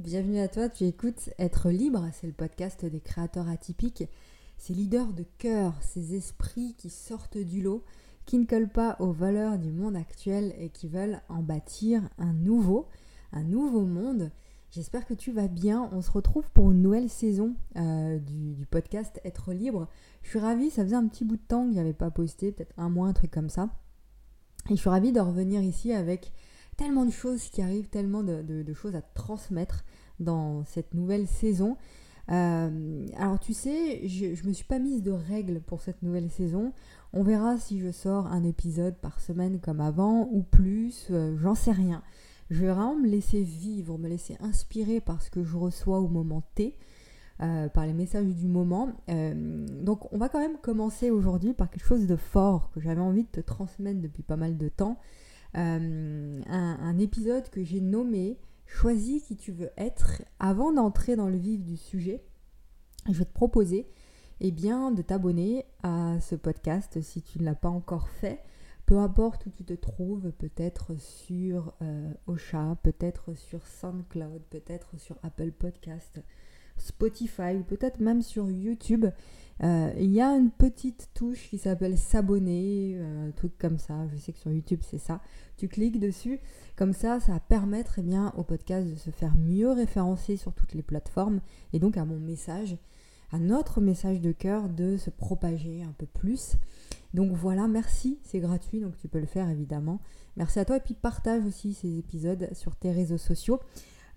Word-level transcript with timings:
Bienvenue 0.00 0.38
à 0.38 0.48
toi, 0.48 0.70
tu 0.70 0.84
écoutes 0.84 1.28
Être 1.38 1.68
libre, 1.68 2.08
c'est 2.14 2.26
le 2.26 2.32
podcast 2.32 2.86
des 2.86 3.00
créateurs 3.00 3.50
atypiques, 3.50 4.04
ces 4.56 4.72
leaders 4.72 5.12
de 5.12 5.26
cœur, 5.36 5.74
ces 5.82 6.14
esprits 6.14 6.74
qui 6.78 6.88
sortent 6.88 7.36
du 7.36 7.60
lot, 7.60 7.84
qui 8.24 8.38
ne 8.38 8.46
collent 8.46 8.72
pas 8.72 8.96
aux 8.98 9.12
valeurs 9.12 9.58
du 9.58 9.70
monde 9.70 9.96
actuel 9.96 10.54
et 10.58 10.70
qui 10.70 10.88
veulent 10.88 11.20
en 11.28 11.42
bâtir 11.42 12.08
un 12.16 12.32
nouveau, 12.32 12.88
un 13.32 13.42
nouveau 13.42 13.84
monde. 13.84 14.30
J'espère 14.70 15.04
que 15.04 15.12
tu 15.12 15.32
vas 15.32 15.48
bien. 15.48 15.90
On 15.92 16.00
se 16.00 16.10
retrouve 16.10 16.50
pour 16.52 16.70
une 16.70 16.80
nouvelle 16.80 17.10
saison 17.10 17.54
euh, 17.76 18.18
du, 18.18 18.66
podcast 18.70 19.20
Être 19.22 19.52
libre. 19.52 19.86
Je 20.22 20.30
suis 20.30 20.38
ravie, 20.38 20.70
ça 20.70 20.82
faisait 20.82 20.96
un 20.96 21.08
petit 21.08 21.26
bout 21.26 21.36
de 21.36 21.46
temps 21.46 21.68
que 21.68 21.74
j'avais 21.74 21.92
pas 21.92 22.10
posté, 22.10 22.52
peut-être 22.52 22.72
un 22.78 22.88
mois, 22.88 23.08
un 23.08 23.12
truc 23.12 23.32
comme 23.32 23.50
ça. 23.50 23.68
Et 24.70 24.76
je 24.76 24.80
suis 24.80 24.88
ravie 24.88 25.12
de 25.12 25.20
revenir 25.20 25.60
ici 25.60 25.92
avec 25.92 26.32
tellement 26.80 27.04
de 27.04 27.10
choses 27.10 27.50
qui 27.50 27.60
arrivent, 27.60 27.88
tellement 27.88 28.22
de, 28.22 28.72
choses 28.72 28.96
à 28.96 29.02
transmettre 29.02 29.84
dans 30.20 30.64
cette 30.64 30.94
nouvelle 30.94 31.26
saison. 31.26 31.76
Euh, 32.30 33.06
alors 33.16 33.40
tu 33.40 33.54
sais, 33.54 34.06
je 34.06 34.26
ne 34.26 34.48
me 34.48 34.52
suis 34.52 34.64
pas 34.64 34.78
mise 34.78 35.02
de 35.02 35.10
règles 35.10 35.60
pour 35.60 35.80
cette 35.80 36.02
nouvelle 36.02 36.30
saison. 36.30 36.72
On 37.12 37.22
verra 37.22 37.58
si 37.58 37.80
je 37.80 37.90
sors 37.90 38.26
un 38.28 38.44
épisode 38.44 38.94
par 38.96 39.20
semaine 39.20 39.58
comme 39.58 39.80
avant 39.80 40.28
ou 40.30 40.42
plus, 40.42 41.08
euh, 41.10 41.36
j'en 41.38 41.54
sais 41.54 41.72
rien. 41.72 42.02
Je 42.50 42.60
vais 42.60 42.68
vraiment 42.68 42.96
me 42.96 43.08
laisser 43.08 43.42
vivre, 43.42 43.98
me 43.98 44.08
laisser 44.08 44.36
inspirer 44.40 45.00
par 45.00 45.22
ce 45.22 45.30
que 45.30 45.42
je 45.42 45.56
reçois 45.56 46.00
au 46.00 46.08
moment 46.08 46.42
T, 46.54 46.76
euh, 47.42 47.68
par 47.68 47.86
les 47.86 47.94
messages 47.94 48.26
du 48.26 48.46
moment. 48.46 48.92
donc 49.08 50.12
on 50.12 50.18
va 50.18 50.28
quand 50.28 50.40
même 50.40 50.58
commencer 50.58 51.10
aujourd'hui 51.10 51.52
par 51.52 51.70
quelque 51.70 51.86
chose 51.86 52.06
de 52.06 52.16
fort 52.16 52.70
que 52.72 52.80
j'avais 52.80 53.00
envie 53.00 53.24
de 53.24 53.28
te 53.28 53.40
transmettre 53.40 54.00
depuis 54.00 54.22
pas 54.22 54.36
mal 54.36 54.56
de 54.56 54.68
temps. 54.68 54.98
Un, 55.54 56.98
épisode 56.98 57.48
que 57.50 57.64
j'ai 57.64 57.80
nommé 57.80 58.36
Choisis 58.72 59.24
qui 59.24 59.36
tu 59.36 59.50
veux 59.50 59.70
être. 59.76 60.22
Avant 60.38 60.72
d'entrer 60.72 61.16
dans 61.16 61.28
le 61.28 61.36
vif 61.36 61.62
du 61.62 61.76
sujet, 61.76 62.22
je 63.08 63.18
vais 63.18 63.24
te 63.24 63.32
proposer 63.32 63.90
eh 64.38 64.52
bien, 64.52 64.90
de 64.92 65.02
t'abonner 65.02 65.66
à 65.82 66.18
ce 66.20 66.34
podcast 66.36 67.02
si 67.02 67.20
tu 67.20 67.40
ne 67.40 67.44
l'as 67.44 67.56
pas 67.56 67.68
encore 67.68 68.08
fait. 68.08 68.42
Peu 68.86 68.96
importe 68.96 69.44
où 69.46 69.50
tu 69.50 69.64
te 69.64 69.74
trouves, 69.74 70.32
peut-être 70.32 70.94
sur 70.98 71.74
euh, 71.82 72.14
Ocha, 72.26 72.78
peut-être 72.82 73.34
sur 73.34 73.66
SoundCloud, 73.66 74.42
peut-être 74.48 74.98
sur 74.98 75.18
Apple 75.24 75.50
Podcast, 75.50 76.22
Spotify 76.80 77.54
ou 77.58 77.62
peut-être 77.62 78.00
même 78.00 78.22
sur 78.22 78.50
YouTube. 78.50 79.06
Euh, 79.62 79.92
il 79.98 80.10
y 80.10 80.22
a 80.22 80.30
une 80.30 80.50
petite 80.50 81.10
touche 81.12 81.48
qui 81.50 81.58
s'appelle 81.58 81.98
s'abonner, 81.98 82.94
euh, 82.96 83.28
un 83.28 83.30
truc 83.32 83.58
comme 83.58 83.78
ça. 83.78 84.06
Je 84.08 84.16
sais 84.16 84.32
que 84.32 84.38
sur 84.38 84.50
YouTube 84.50 84.80
c'est 84.82 84.98
ça. 84.98 85.20
Tu 85.58 85.68
cliques 85.68 86.00
dessus, 86.00 86.40
comme 86.76 86.94
ça, 86.94 87.20
ça 87.20 87.32
va 87.32 87.40
permettre 87.40 87.98
eh 87.98 88.02
bien, 88.02 88.32
au 88.36 88.42
podcast 88.42 88.88
de 88.88 88.96
se 88.96 89.10
faire 89.10 89.36
mieux 89.36 89.70
référencer 89.70 90.38
sur 90.38 90.54
toutes 90.54 90.72
les 90.72 90.82
plateformes 90.82 91.40
et 91.74 91.78
donc 91.78 91.98
à 91.98 92.06
mon 92.06 92.18
message, 92.18 92.78
à 93.32 93.38
notre 93.38 93.82
message 93.82 94.20
de 94.20 94.32
cœur 94.32 94.70
de 94.70 94.96
se 94.96 95.10
propager 95.10 95.82
un 95.82 95.92
peu 95.92 96.06
plus. 96.06 96.56
Donc 97.12 97.32
voilà, 97.32 97.68
merci, 97.68 98.18
c'est 98.22 98.40
gratuit, 98.40 98.80
donc 98.80 98.96
tu 98.96 99.08
peux 99.08 99.20
le 99.20 99.26
faire 99.26 99.50
évidemment. 99.50 100.00
Merci 100.36 100.58
à 100.58 100.64
toi 100.64 100.78
et 100.78 100.80
puis 100.80 100.94
partage 100.94 101.44
aussi 101.44 101.74
ces 101.74 101.98
épisodes 101.98 102.48
sur 102.54 102.76
tes 102.76 102.92
réseaux 102.92 103.18
sociaux. 103.18 103.60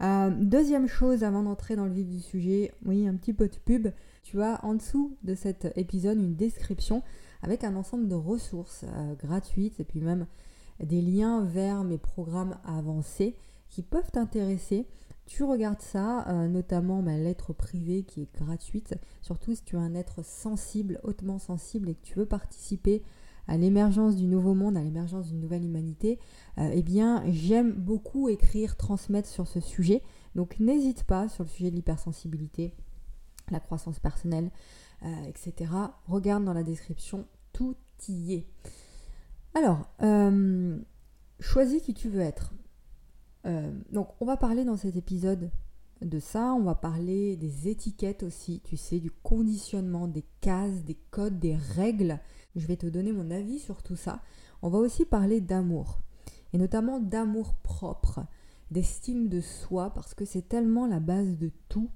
Euh, 0.04 0.32
deuxième 0.32 0.88
chose 0.88 1.24
avant 1.24 1.44
d'entrer 1.44 1.78
dans 1.78 1.86
le 1.86 1.94
vif 1.94 2.10
du 2.10 2.20
sujet, 2.20 2.74
oui, 2.86 3.08
un 3.08 3.16
petit 3.16 3.32
peu 3.32 3.48
de 3.48 3.56
pub. 3.56 3.88
Tu 4.22 4.42
as 4.42 4.64
en 4.66 4.74
dessous 4.74 5.16
de 5.24 5.34
cet 5.34 5.72
épisode 5.78 6.18
une 6.18 6.36
description 6.36 7.04
avec 7.42 7.64
un 7.64 7.76
ensemble 7.78 8.10
de 8.10 8.16
ressources 8.16 8.84
euh, 8.84 9.16
gratuites 9.16 9.80
et 9.80 9.86
puis 9.86 10.02
même 10.02 10.28
des 10.82 11.02
liens 11.02 11.46
vers 11.46 11.86
mes 11.86 11.98
programmes 11.98 12.58
avancés 12.66 13.38
qui 13.70 13.82
peuvent 13.82 14.12
t'intéresser. 14.12 14.88
Tu 15.26 15.44
regardes 15.44 15.82
ça, 15.82 16.28
euh, 16.28 16.50
notamment 16.50 17.02
ma 17.02 17.18
lettre 17.18 17.54
privée 17.54 18.04
qui 18.04 18.24
est 18.24 18.36
gratuite, 18.36 18.96
surtout 19.22 19.56
si 19.56 19.64
tu 19.64 19.78
es 19.78 19.80
un 19.80 19.96
être 19.96 20.26
sensible, 20.26 21.00
hautement 21.04 21.40
sensible 21.40 21.88
et 21.88 21.96
que 21.96 22.04
tu 22.04 22.16
veux 22.16 22.26
participer 22.26 23.04
à 23.48 23.58
l'émergence 23.58 24.16
du 24.16 24.28
nouveau 24.28 24.54
monde, 24.54 24.78
à 24.78 24.82
l'émergence 24.82 25.28
d'une 25.28 25.40
nouvelle 25.40 25.66
humanité, 25.66 26.20
euh, 26.58 26.70
eh 26.74 26.82
bien 26.82 27.24
j'aime 27.32 27.74
beaucoup 27.74 28.30
écrire, 28.30 28.78
transmettre 28.78 29.28
sur 29.28 29.48
ce 29.48 29.60
sujet. 29.60 30.02
Donc 30.36 30.60
n'hésite 30.60 31.04
pas 31.04 31.28
sur 31.30 31.44
le 31.44 31.50
sujet 31.50 31.70
de 31.70 31.76
l'hypersensibilité, 31.76 32.74
la 33.52 33.60
croissance 33.60 34.00
personnelle, 34.00 34.52
euh, 35.04 35.24
etc. 35.26 35.72
Regarde 36.08 36.46
dans 36.46 36.54
la 36.54 36.64
description, 36.64 37.26
tout 37.52 37.76
y 38.08 38.36
est. 38.36 38.46
Alors, 39.54 39.90
euh, 40.02 40.78
choisis 41.40 41.82
qui 41.84 41.94
tu 41.94 42.10
veux 42.10 42.22
être. 42.22 42.54
donc 43.92 44.08
on 44.22 44.26
va 44.26 44.38
parler 44.38 44.64
dans 44.64 44.78
cet 44.78 44.96
épisode 44.96 45.52
de 46.02 46.20
ça, 46.20 46.54
on 46.54 46.64
va 46.64 46.76
parler 46.76 47.36
des 47.38 47.68
étiquettes 47.68 48.24
aussi, 48.24 48.62
tu 48.64 48.78
sais, 48.78 49.00
du 49.00 49.12
conditionnement, 49.12 50.08
des 50.08 50.26
cases, 50.42 50.84
des 50.84 50.98
codes, 51.12 51.40
des 51.40 51.56
règles 51.56 52.20
je 52.56 52.68
vais 52.68 52.78
te 52.78 52.86
donner 52.86 53.12
mon 53.12 53.32
avis 53.32 53.60
sur 53.60 53.84
tout 53.84 53.96
ça. 53.96 54.22
On 54.62 54.70
va 54.70 54.80
aussi 54.80 55.06
parler 55.06 55.42
d'amour, 55.42 56.00
et 56.54 56.58
notamment 56.58 57.00
d'amour 57.00 57.56
propre, 57.56 58.22
d'estime 58.72 59.28
de 59.28 59.42
soi, 59.42 59.92
parce 59.94 60.14
que 60.14 60.26
c'est 60.26 60.48
tellement 60.48 60.88
la 60.88 61.00
base 61.00 61.38
de 61.38 61.52
tout. 61.70 61.90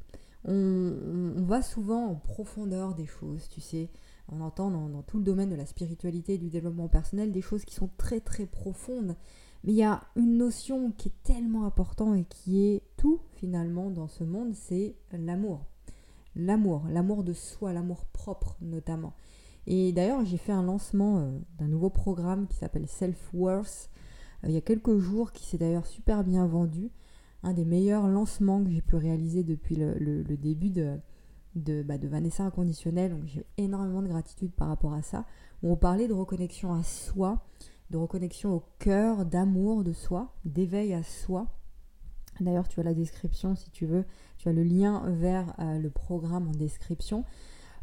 On, 0.46 1.44
va 1.46 1.62
souvent 1.62 2.07
en 2.07 2.16
profondeur 2.16 2.96
des 2.96 3.06
choses, 3.06 3.50
tu 3.50 3.62
sais. 3.62 3.90
On 4.29 4.41
entend 4.41 4.72
dans, 4.72 5.01
tout 5.03 5.17
le 5.17 5.23
domaine 5.23 5.50
de 5.50 5.56
la 5.56 5.66
spiritualité 5.66 6.34
et 6.34 6.38
du 6.38 6.50
développement 6.50 6.90
personnel 6.90 7.31
des 7.31 7.41
choses 7.41 7.63
qui 7.63 7.75
sont 7.75 7.90
très 7.97 8.19
très 8.19 8.46
profondes. 8.46 9.16
Mais 9.63 9.72
il 9.73 9.78
y 9.78 9.84
a 9.84 10.01
une 10.16 10.38
notion 10.38 10.91
qui 10.91 11.09
est 11.09 11.23
tellement 11.23 11.66
importante 11.66 12.17
et 12.17 12.25
qui 12.25 12.66
est 12.66 12.84
tout 12.97 13.22
finalement 13.35 13.90
dans 13.90 14.07
ce 14.07 14.23
monde, 14.23 14.53
c'est 14.53 14.96
l'amour. 15.12 15.66
L'amour, 16.35 16.84
l'amour 16.90 17.23
de 17.23 17.34
soi, 17.34 17.73
l'amour 17.73 18.06
propre 18.06 18.57
notamment. 18.62 19.13
Et 19.67 19.91
d'ailleurs, 19.91 20.25
j'ai 20.25 20.38
fait 20.38 20.53
un 20.53 20.63
lancement 20.63 21.19
euh, 21.19 21.39
d'un 21.59 21.67
nouveau 21.67 21.89
programme 21.89 22.47
qui 22.47 22.55
s'appelle 22.55 22.88
Self-Worth 22.88 23.89
euh, 24.44 24.50
il 24.50 24.53
y 24.53 24.57
a 24.57 24.61
quelques 24.61 24.97
jours, 24.97 25.31
qui 25.31 25.45
s'est 25.45 25.57
d'ailleurs 25.57 25.85
super 25.85 26.23
bien 26.23 26.45
vendu. 26.45 26.91
Un 27.44 27.53
des 27.53 27.66
meilleurs 27.66 28.07
lancements 28.07 28.63
que 28.63 28.69
j'ai 28.69 28.81
pu 28.81 28.95
réaliser 28.95 29.44
depuis 29.44 29.75
le, 29.75 30.23
début 30.38 30.69
de, 30.69 30.97
de, 31.55 31.83
bah, 31.83 31.95
Vanessa 32.01 32.44
Inconditionnel. 32.44 33.11
Donc 33.11 33.25
j'ai 33.25 33.45
énormément 33.57 34.01
de 34.01 34.07
gratitude 34.07 34.51
par 34.51 34.67
rapport 34.67 34.94
à 34.94 35.01
ça. 35.01 35.25
Où 35.63 35.72
on 35.72 35.75
parlait 35.75 36.07
de 36.07 36.13
reconnexion 36.13 36.73
à 36.73 36.84
soi, 36.84 37.45
de 37.89 37.97
reconnexion 37.97 38.53
au 38.55 38.63
cœur, 38.79 39.25
d'amour 39.25 39.84
de 39.84 39.94
soi, 39.94 40.34
d'éveil 40.45 40.94
à 40.94 41.03
soi. 41.03 41.47
D'ailleurs, 42.39 42.67
tu 42.67 42.79
as 42.79 42.84
la 42.84 42.94
description 42.94 43.55
si 43.55 43.72
tu 43.72 43.85
veux. 43.85 44.05
Tu 44.38 44.49
as 44.49 44.53
le 44.53 44.63
lien 44.63 45.03
vers 45.09 45.53
euh, 45.59 45.79
le 45.79 45.89
programme 45.89 46.47
en 46.47 46.51
description. 46.51 47.23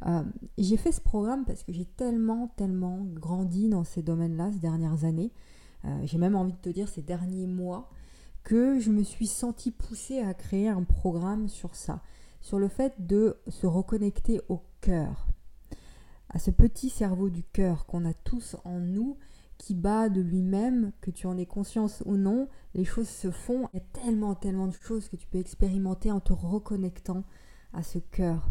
Euh, 0.07 0.23
j'ai 0.59 0.77
fait 0.77 0.93
ce 0.93 1.01
programme 1.01 1.45
parce 1.45 1.63
que 1.63 1.73
j'ai 1.73 1.87
tellement, 1.87 2.49
tellement 2.57 2.99
grandi 3.05 3.69
dans 3.69 3.85
ces 3.85 4.03
domaines-là 4.03 4.53
ces 4.53 4.59
dernières 4.59 5.05
années. 5.05 5.33
Euh, 5.85 6.01
j'ai 6.05 6.19
même 6.19 6.37
envie 6.37 6.53
de 6.53 6.59
te 6.59 6.69
dire 6.69 6.89
ces 6.89 7.03
derniers 7.03 7.47
mois 7.47 7.91
que 8.43 8.79
je 8.79 8.91
me 8.91 9.03
suis 9.03 9.27
sentie 9.27 9.71
poussée 9.71 10.21
à 10.21 10.35
créer 10.35 10.69
un 10.69 10.83
programme 10.83 11.49
sur 11.49 11.75
ça, 11.75 12.03
sur 12.41 12.59
le 12.59 12.69
fait 12.69 12.95
de 12.99 13.39
se 13.49 13.67
reconnecter 13.67 14.41
au 14.49 14.63
cœur, 14.83 15.29
à 16.29 16.39
ce 16.39 16.51
petit 16.51 16.91
cerveau 16.91 17.31
du 17.31 17.43
cœur 17.43 17.87
qu'on 17.87 18.05
a 18.05 18.13
tous 18.13 18.57
en 18.65 18.81
nous 18.81 19.17
qui 19.57 19.75
bat 19.75 20.11
de 20.11 20.21
lui-même, 20.21 20.93
que 21.01 21.11
tu 21.11 21.27
en 21.27 21.39
aies 21.39 21.47
conscience 21.47 22.03
ou 22.05 22.17
non, 22.17 22.49
les 22.75 22.85
choses 22.85 23.09
se 23.09 23.31
font. 23.31 23.69
Il 23.73 23.79
y 23.79 23.81
a 23.81 24.03
tellement, 24.03 24.35
tellement 24.35 24.67
de 24.67 24.75
choses 24.75 25.09
que 25.09 25.17
tu 25.17 25.27
peux 25.27 25.39
expérimenter 25.39 26.11
en 26.11 26.21
te 26.21 26.33
reconnectant 26.33 27.25
à 27.73 27.83
ce 27.83 27.99
cœur. 27.99 28.51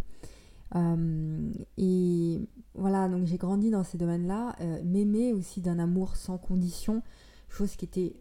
Euh, 0.75 1.51
et 1.77 2.47
voilà, 2.75 3.07
donc 3.07 3.25
j'ai 3.25 3.37
grandi 3.37 3.69
dans 3.69 3.83
ces 3.83 3.97
domaines-là, 3.97 4.55
euh, 4.61 4.81
m'aimer 4.83 5.33
aussi 5.33 5.61
d'un 5.61 5.79
amour 5.79 6.15
sans 6.15 6.37
condition, 6.37 7.03
chose 7.49 7.75
qui 7.75 7.85
était 7.85 8.15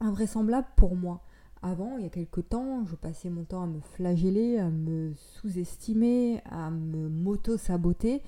invraisemblable 0.00 0.68
pour 0.76 0.96
moi. 0.96 1.22
Avant, 1.62 1.96
il 1.96 2.04
y 2.04 2.06
a 2.06 2.10
quelques 2.10 2.48
temps, 2.48 2.84
je 2.86 2.94
passais 2.94 3.30
mon 3.30 3.44
temps 3.44 3.62
à 3.62 3.66
me 3.66 3.80
flageller, 3.80 4.58
à 4.58 4.70
me 4.70 5.14
sous-estimer, 5.14 6.40
à 6.44 6.70
me 6.70 7.08
moto-saboter. 7.08 8.22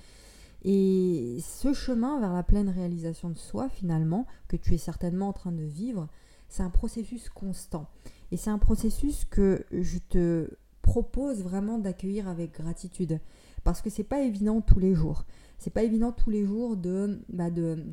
Et 0.63 1.39
ce 1.41 1.73
chemin 1.73 2.19
vers 2.19 2.33
la 2.33 2.43
pleine 2.43 2.69
réalisation 2.69 3.31
de 3.31 3.37
soi, 3.37 3.69
finalement, 3.69 4.27
que 4.49 4.57
tu 4.57 4.75
es 4.75 4.79
certainement 4.79 5.29
en 5.29 5.33
train 5.33 5.53
de 5.53 5.63
vivre, 5.63 6.09
c'est 6.49 6.63
un 6.63 6.71
processus 6.71 7.29
constant. 7.29 7.87
Et 8.33 8.37
c'est 8.37 8.51
un 8.51 8.59
processus 8.59 9.25
que 9.25 9.65
je 9.71 9.99
te 9.99 10.51
propose 10.83 11.43
vraiment 11.43 11.79
d'accueillir 11.79 12.29
avec 12.29 12.55
gratitude 12.61 13.21
parce 13.69 13.83
que 13.83 13.91
c'est 13.91 14.03
pas 14.03 14.23
évident 14.23 14.63
tous 14.63 14.79
les 14.79 14.95
jours. 14.95 15.27
C'est 15.59 15.69
pas 15.69 15.83
évident 15.83 16.11
tous 16.11 16.31
les 16.31 16.47
jours 16.47 16.75
de, 16.75 17.21
bah, 17.29 17.51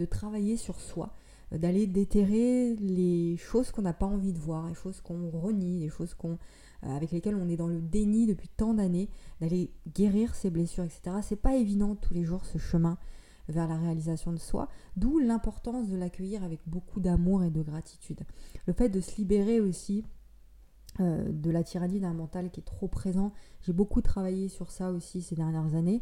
travailler 0.10 0.56
sur 0.56 0.80
soi, 0.80 1.14
euh, 1.52 1.58
d'aller 1.58 1.86
déterrer 1.86 2.78
les 2.78 3.36
choses 3.36 3.72
qu'on 3.72 3.82
n'a 3.82 3.92
pas 3.92 4.06
envie 4.06 4.32
de 4.32 4.40
voir, 4.40 4.70
les 4.70 4.74
choses 4.74 5.02
qu'on 5.02 5.30
renie, 5.32 5.82
les 5.82 5.90
choses 5.90 6.14
qu'on, 6.14 6.38
euh, 6.86 6.96
avec 6.96 7.12
lesquelles 7.12 7.36
on 7.36 7.50
est 7.50 7.58
dans 7.58 7.68
le 7.68 7.82
déni 7.82 8.26
depuis 8.26 8.48
tant 8.48 8.74
d'années, 8.74 9.10
d'aller 9.42 9.70
guérir 9.94 10.34
ses 10.34 10.50
blessures, 10.50 10.86
etc. 10.86 11.18
C'est 11.22 11.36
pas 11.36 11.58
évident 11.58 11.96
tous 11.96 12.14
les 12.14 12.24
jours 12.24 12.46
ce 12.46 12.58
chemin 12.58 12.98
vers 13.50 13.68
la 13.68 13.76
réalisation 13.76 14.32
de 14.32 14.40
soi, 14.40 14.70
d'où 14.96 15.20
l'importance 15.20 15.90
de 15.90 15.98
l'accueillir 15.98 16.42
avec 16.46 16.62
beaucoup 16.68 17.02
d'amour 17.02 17.44
et 17.44 17.50
de 17.50 17.62
gratitude. 17.62 18.22
Le 18.66 18.72
fait 18.72 18.88
de 18.88 19.02
se 19.02 19.18
libérer 19.18 19.60
aussi 19.60 20.06
de 21.00 21.52
la 21.52 21.64
tyrannie 21.64 22.00
d'un 22.00 22.14
mental 22.14 22.50
qui 22.52 22.62
est 22.62 22.64
trop 22.64 22.88
présent. 22.88 23.34
J'ai 23.62 23.74
beaucoup 23.74 24.02
travaillé 24.02 24.48
sur 24.48 24.72
ça 24.72 24.92
aussi 24.92 25.22
ces 25.22 25.36
dernières 25.36 25.76
années, 25.76 26.02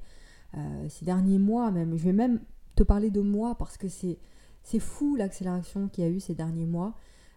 ces 0.89 1.05
derniers 1.05 1.39
mois 1.39 1.71
même. 1.71 1.97
Je 1.97 2.03
vais 2.03 2.13
même 2.13 2.39
te 2.75 2.83
parler 2.83 3.09
de 3.09 3.21
moi 3.21 3.55
parce 3.55 3.77
que 3.77 3.87
c'est, 3.87 4.19
c'est 4.63 4.79
fou 4.79 5.15
l'accélération 5.15 5.87
qu'il 5.87 6.03
y 6.03 6.07
a 6.07 6.09
eu 6.09 6.19
ces 6.19 6.35
derniers 6.35 6.65
mois. 6.65 6.93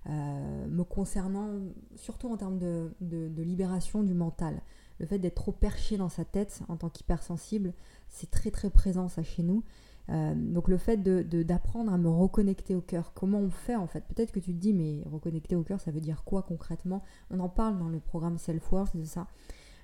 me 0.07 0.83
concernant, 0.83 1.49
surtout 1.95 2.29
en 2.31 2.37
termes 2.37 2.59
de, 2.59 2.91
de, 3.01 3.43
libération 3.43 4.03
du 4.03 4.15
mental. 4.15 4.61
Le 4.99 5.07
fait 5.07 5.19
d'être 5.19 5.37
trop 5.37 5.53
perché 5.53 5.97
dans 5.97 6.09
sa 6.09 6.25
tête 6.25 6.61
en 6.69 6.77
tant 6.77 6.89
qu'hypersensible, 6.89 7.75
c'est 8.09 8.31
très 8.31 8.51
très 8.51 8.71
présent 8.71 9.09
ça 9.09 9.23
chez 9.23 9.43
nous. 9.43 9.63
Euh, 10.09 10.35
donc 10.37 10.69
le 10.69 10.77
fait 10.77 10.99
d'apprendre 10.99 11.93
à 11.93 11.99
me 11.99 12.09
reconnecter 12.09 12.75
au 12.75 12.81
cœur, 12.81 13.13
comment 13.15 13.39
on 13.39 13.51
fait 13.51 13.75
en 13.75 13.87
fait 13.87 14.05
Peut-être 14.07 14.33
que 14.33 14.39
tu 14.39 14.53
te 14.53 14.59
dis, 14.59 14.73
mais 14.73 15.03
reconnecter 15.07 15.57
au 15.57 15.63
cœur, 15.63 15.81
ça 15.81 15.91
veut 15.91 16.01
dire 16.01 16.25
quoi 16.25 16.43
concrètement? 16.43 17.03
On 17.31 17.41
en 17.41 17.49
parle 17.49 17.79
dans 17.79 17.89
le 17.89 18.01
programme 18.01 18.39
Self-Worth 18.39 18.97
de 18.97 19.05
ça. 19.05 19.27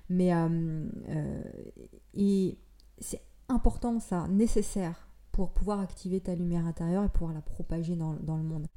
Mais 0.09 0.33
euh, 0.33 0.87
euh, 1.09 2.51
c'est 2.99 3.21
important 3.49 3.99
ça, 3.99 4.27
nécessaire 4.27 5.09
pour 5.31 5.51
pouvoir 5.51 5.79
activer 5.79 6.21
ta 6.21 6.35
lumière 6.35 6.65
intérieure 6.67 7.03
et 7.03 7.09
pouvoir 7.09 7.33
la 7.33 7.41
propager 7.41 7.95
dans, 7.95 8.13
dans 8.13 8.37
le 8.37 8.43
monde. 8.43 8.67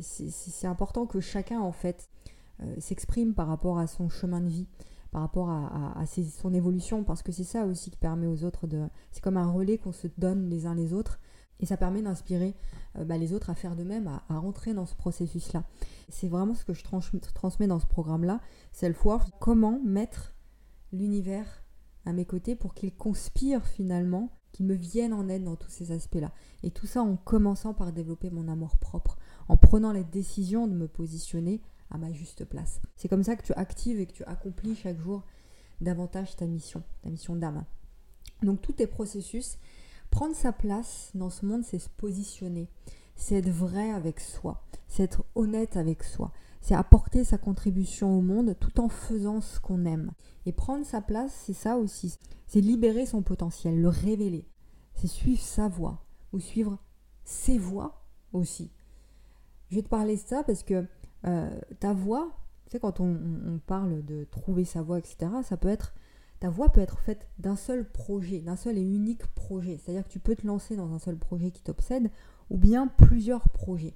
c'est 0.00 0.66
important 0.66 1.06
que 1.06 1.20
chacun 1.20 1.60
en 1.60 1.72
fait 1.72 2.08
s'exprime 2.78 3.34
par 3.34 3.48
rapport 3.48 3.78
à 3.78 3.86
son 3.86 4.08
chemin 4.08 4.40
de 4.40 4.48
vie 4.48 4.68
par 5.12 5.20
rapport 5.20 5.50
à, 5.50 6.04
son 6.06 6.54
évolution, 6.54 7.04
parce 7.04 7.22
que 7.22 7.32
c'est 7.32 7.44
ça 7.44 7.66
aussi 7.66 7.90
qui 7.90 7.98
permet 7.98 8.26
aux 8.26 8.44
autres 8.44 8.66
de... 8.66 8.88
C'est 9.10 9.22
comme 9.22 9.36
un 9.36 9.50
relais 9.50 9.76
qu'on 9.76 9.92
se 9.92 10.08
donne 10.16 10.48
les 10.48 10.64
uns 10.64 10.74
les 10.74 10.94
autres, 10.94 11.20
et 11.60 11.66
ça 11.66 11.76
permet 11.76 12.00
d'inspirer 12.00 12.56
euh, 12.96 13.04
bah, 13.04 13.18
les 13.18 13.34
autres 13.34 13.50
à 13.50 13.54
faire 13.54 13.76
de 13.76 13.84
même, 13.84 14.08
à, 14.08 14.38
rentrer 14.38 14.72
dans 14.72 14.86
ce 14.86 14.94
processus-là. 14.94 15.64
C'est 16.08 16.28
vraiment 16.28 16.54
ce 16.54 16.64
que 16.64 16.72
je 16.72 16.82
transmets 16.82 17.66
dans 17.66 17.78
ce 17.78 17.86
programme-là, 17.86 18.40
Self-Worth, 18.72 19.32
comment 19.38 19.78
mettre 19.84 20.34
l'univers 20.92 21.62
à 22.06 22.14
mes 22.14 22.24
côtés 22.24 22.56
pour 22.56 22.72
qu'il 22.72 22.94
conspire 22.94 23.66
finalement, 23.66 24.30
qu'il 24.50 24.64
me 24.64 24.74
vienne 24.74 25.12
en 25.12 25.28
aide 25.28 25.44
dans 25.44 25.56
tous 25.56 25.70
ces 25.70 25.92
aspects-là. 25.92 26.32
Et 26.62 26.70
tout 26.70 26.86
ça 26.86 27.02
en 27.02 27.16
commençant 27.16 27.74
par 27.74 27.92
développer 27.92 28.30
mon 28.30 28.48
amour 28.48 28.78
propre, 28.78 29.18
en 29.48 29.58
prenant 29.58 29.92
la 29.92 30.04
décision 30.04 30.66
de 30.66 30.74
me 30.74 30.88
positionner 30.88 31.60
à 31.92 31.98
ma 31.98 32.12
juste 32.12 32.44
place. 32.44 32.80
C'est 32.96 33.08
comme 33.08 33.22
ça 33.22 33.36
que 33.36 33.44
tu 33.44 33.52
actives 33.54 34.00
et 34.00 34.06
que 34.06 34.12
tu 34.12 34.24
accomplis 34.24 34.74
chaque 34.74 34.98
jour 34.98 35.22
davantage 35.80 36.36
ta 36.36 36.46
mission, 36.46 36.82
ta 37.02 37.10
mission 37.10 37.36
d'âme. 37.36 37.64
Donc 38.42 38.62
tous 38.62 38.72
tes 38.72 38.86
processus, 38.86 39.58
prendre 40.10 40.34
sa 40.34 40.52
place 40.52 41.10
dans 41.14 41.30
ce 41.30 41.46
monde, 41.46 41.64
c'est 41.64 41.78
se 41.78 41.88
positionner, 41.88 42.68
c'est 43.14 43.36
être 43.36 43.50
vrai 43.50 43.90
avec 43.90 44.20
soi, 44.20 44.64
c'est 44.88 45.04
être 45.04 45.24
honnête 45.34 45.76
avec 45.76 46.02
soi, 46.02 46.32
c'est 46.60 46.74
apporter 46.74 47.24
sa 47.24 47.38
contribution 47.38 48.16
au 48.16 48.20
monde 48.20 48.56
tout 48.58 48.80
en 48.80 48.88
faisant 48.88 49.40
ce 49.40 49.60
qu'on 49.60 49.84
aime. 49.84 50.12
Et 50.46 50.52
prendre 50.52 50.84
sa 50.84 51.00
place, 51.00 51.32
c'est 51.46 51.52
ça 51.52 51.76
aussi, 51.76 52.18
c'est 52.46 52.60
libérer 52.60 53.06
son 53.06 53.22
potentiel, 53.22 53.80
le 53.80 53.88
révéler, 53.88 54.48
c'est 54.94 55.08
suivre 55.08 55.42
sa 55.42 55.68
voie 55.68 56.04
ou 56.32 56.40
suivre 56.40 56.78
ses 57.24 57.58
voies 57.58 58.06
aussi. 58.32 58.70
Je 59.70 59.76
vais 59.76 59.82
te 59.82 59.88
parler 59.88 60.16
de 60.16 60.20
ça 60.20 60.42
parce 60.42 60.62
que 60.62 60.86
euh, 61.26 61.50
ta 61.80 61.92
voix, 61.92 62.32
tu 62.70 62.78
quand 62.78 63.00
on, 63.00 63.60
parle 63.66 64.04
de 64.04 64.24
trouver 64.24 64.64
sa 64.64 64.82
voix, 64.82 64.98
etc., 64.98 65.30
ça 65.44 65.56
peut 65.56 65.68
être, 65.68 65.94
ta 66.40 66.48
voix 66.48 66.70
peut 66.70 66.80
être 66.80 66.98
faite 67.00 67.28
d'un 67.38 67.56
seul 67.56 67.88
projet, 67.88 68.40
d'un 68.40 68.56
seul 68.56 68.78
et 68.78 68.82
unique 68.82 69.26
projet. 69.34 69.78
C'est-à-dire 69.78 70.04
que 70.04 70.12
tu 70.12 70.18
peux 70.18 70.34
te 70.34 70.46
lancer 70.46 70.76
dans 70.76 70.92
un 70.92 70.98
seul 70.98 71.16
projet 71.16 71.50
qui 71.50 71.62
t'obsède, 71.62 72.10
ou 72.50 72.56
bien 72.56 72.86
plusieurs 72.86 73.48
projets. 73.50 73.94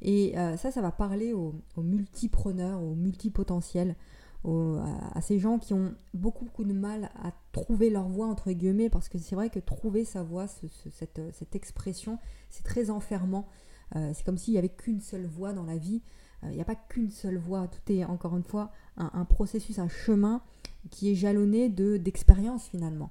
Et 0.00 0.38
euh, 0.38 0.56
ça, 0.56 0.70
ça 0.70 0.80
va 0.80 0.92
parler 0.92 1.32
aux, 1.32 1.54
multipreneurs, 1.76 2.82
aux 2.82 2.94
multipotentiels, 2.94 3.96
à, 4.44 5.20
ces 5.20 5.38
gens 5.38 5.58
qui 5.58 5.74
ont 5.74 5.94
beaucoup, 6.14 6.44
beaucoup 6.44 6.64
de 6.64 6.72
mal 6.72 7.10
à 7.22 7.32
trouver 7.52 7.90
leur 7.90 8.08
voix, 8.08 8.26
entre 8.26 8.52
guillemets, 8.52 8.88
parce 8.88 9.08
que 9.08 9.18
c'est 9.18 9.34
vrai 9.34 9.50
que 9.50 9.58
trouver 9.58 10.04
sa 10.04 10.22
voix, 10.22 10.46
cette, 10.46 11.20
cette, 11.32 11.56
expression, 11.56 12.18
c'est 12.48 12.62
très 12.62 12.90
enfermant. 12.90 13.48
Euh, 13.96 14.12
c'est 14.14 14.24
comme 14.24 14.38
s'il 14.38 14.52
n'y 14.52 14.58
avait 14.58 14.68
qu'une 14.68 15.00
seule 15.00 15.26
voix 15.26 15.52
dans 15.52 15.64
la 15.64 15.76
vie. 15.76 16.02
Il 16.42 16.48
euh, 16.48 16.52
n'y 16.52 16.60
a 16.60 16.64
pas 16.64 16.74
qu'une 16.74 17.10
seule 17.10 17.38
voie, 17.38 17.68
tout 17.68 17.92
est 17.92 18.04
encore 18.04 18.36
une 18.36 18.44
fois 18.44 18.72
un, 18.96 19.24
processus, 19.24 19.78
un 19.78 19.88
chemin 19.88 20.42
qui 20.90 21.10
est 21.10 21.14
jalonné 21.14 21.68
de 21.68 21.96
d'expérience 21.96 22.66
finalement. 22.68 23.10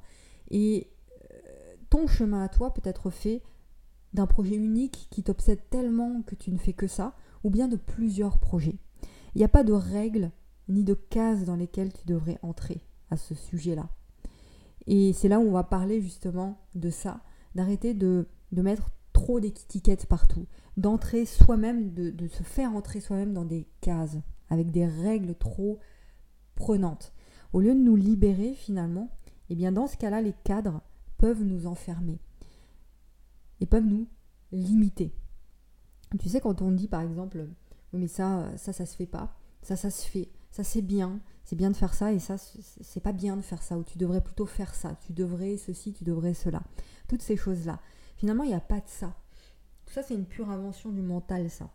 Et 0.50 0.90
euh, 1.32 1.76
ton 1.90 2.08
chemin 2.08 2.44
à 2.44 2.50
toi 2.50 2.74
peut 2.74 2.82
être 2.84 3.10
fait 3.10 3.42
d'un 4.14 4.28
projet 4.28 4.56
unique 4.56 5.08
qui 5.12 5.24
t'obsède 5.24 5.70
tellement 5.70 6.22
que 6.24 6.36
tu 6.36 6.52
ne 6.52 6.58
fais 6.58 6.74
que 6.74 6.88
ça, 6.88 7.16
ou 7.44 7.50
bien 7.50 7.68
de 7.68 7.76
plusieurs 7.76 8.38
projets. 8.40 8.80
Il 9.36 9.40
n'y 9.40 9.46
a 9.46 9.50
pas 9.50 9.64
de 9.64 9.74
règles 9.74 10.32
ni 10.70 10.84
de 10.84 10.94
cases 10.94 11.44
dans 11.44 11.56
lesquelles 11.56 11.94
tu 11.94 12.06
devrais 12.06 12.40
entrer 12.42 12.82
à 13.10 13.18
ce 13.18 13.36
sujet-là. 13.36 13.90
Et 14.88 15.14
c'est 15.14 15.28
là 15.28 15.40
où 15.40 15.44
on 15.44 15.52
va 15.52 15.64
parler 15.64 16.02
justement 16.02 16.58
de 16.76 16.90
ça, 16.90 17.22
d'arrêter 17.56 17.94
de, 17.94 18.28
de 18.52 18.62
mettre 18.62 18.90
trop 19.18 19.40
d'étiquettes 19.40 20.06
partout, 20.06 20.46
d'entrer 20.78 21.26
soi-même, 21.26 21.92
de, 21.92 22.28
se 22.28 22.44
faire 22.44 22.76
entrer 22.76 23.00
soi-même 23.00 23.34
dans 23.34 23.46
des 23.46 23.68
cases, 23.82 24.16
avec 24.52 24.70
des 24.70 24.86
règles 24.86 25.34
trop 25.34 25.80
prenantes. 26.54 27.14
Au 27.52 27.60
lieu 27.60 27.74
de 27.74 27.80
nous 27.80 27.96
libérer 27.96 28.54
finalement, 28.54 29.10
eh 29.50 29.56
bien 29.56 29.72
dans 29.72 29.88
ce 29.88 29.98
cas-là, 29.98 30.22
les 30.22 30.36
cadres 30.44 30.84
peuvent 31.18 31.44
nous 31.44 31.66
enfermer 31.66 32.20
et 33.60 33.66
peuvent 33.66 33.88
nous 33.88 34.08
limiter. 34.52 35.16
Tu 36.20 36.30
sais, 36.30 36.40
quand 36.40 36.62
on 36.62 36.72
dit 36.72 36.88
par 36.88 37.02
exemple, 37.02 37.48
mais 37.94 38.08
ça, 38.08 38.56
ça, 38.56 38.72
ça 38.72 38.86
se 38.86 38.96
fait 38.96 39.08
pas, 39.08 39.36
ça, 39.64 39.76
ça 39.76 39.90
se 39.90 40.06
fait, 40.06 40.30
ça 40.52 40.64
c'est 40.64 40.84
bien, 40.84 41.20
c'est 41.44 41.56
bien 41.56 41.72
de 41.72 41.76
faire 41.76 41.96
ça 41.96 42.14
et 42.14 42.20
ça, 42.20 42.38
c'est 42.38 43.02
pas 43.02 43.14
bien 43.14 43.36
de 43.36 43.42
faire 43.42 43.64
ça, 43.64 43.80
ou 43.80 43.84
tu 43.84 43.98
devrais 43.98 44.22
plutôt 44.22 44.46
faire 44.46 44.76
ça, 44.76 44.96
tu 45.08 45.12
devrais 45.12 45.58
ceci, 45.58 45.92
tu 45.92 46.04
devrais 46.04 46.36
cela. 46.36 46.62
Toutes 47.08 47.24
ces 47.24 47.36
choses-là. 47.36 47.80
Finalement, 48.18 48.44
il 48.44 48.50
n'y 48.50 48.56
a 48.56 48.60
pas 48.60 48.80
de 48.80 48.88
ça. 48.88 49.16
Tout 49.86 49.94
ça, 49.94 50.04
c'est 50.04 50.16
une 50.16 50.26
pure 50.26 50.50
invention 50.50 50.92
du 50.92 51.02
mental, 51.02 51.50
ça. 51.50 51.70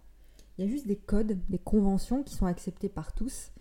Il 0.57 0.65
y 0.65 0.69
a 0.69 0.71
juste 0.71 0.87
des 0.87 0.97
codes, 0.97 1.39
des 1.49 1.59
conventions 1.59 2.23
qui 2.23 2.35
sont 2.35 2.47
acceptées 2.47 2.89
par 2.89 3.15
tous. 3.15 3.53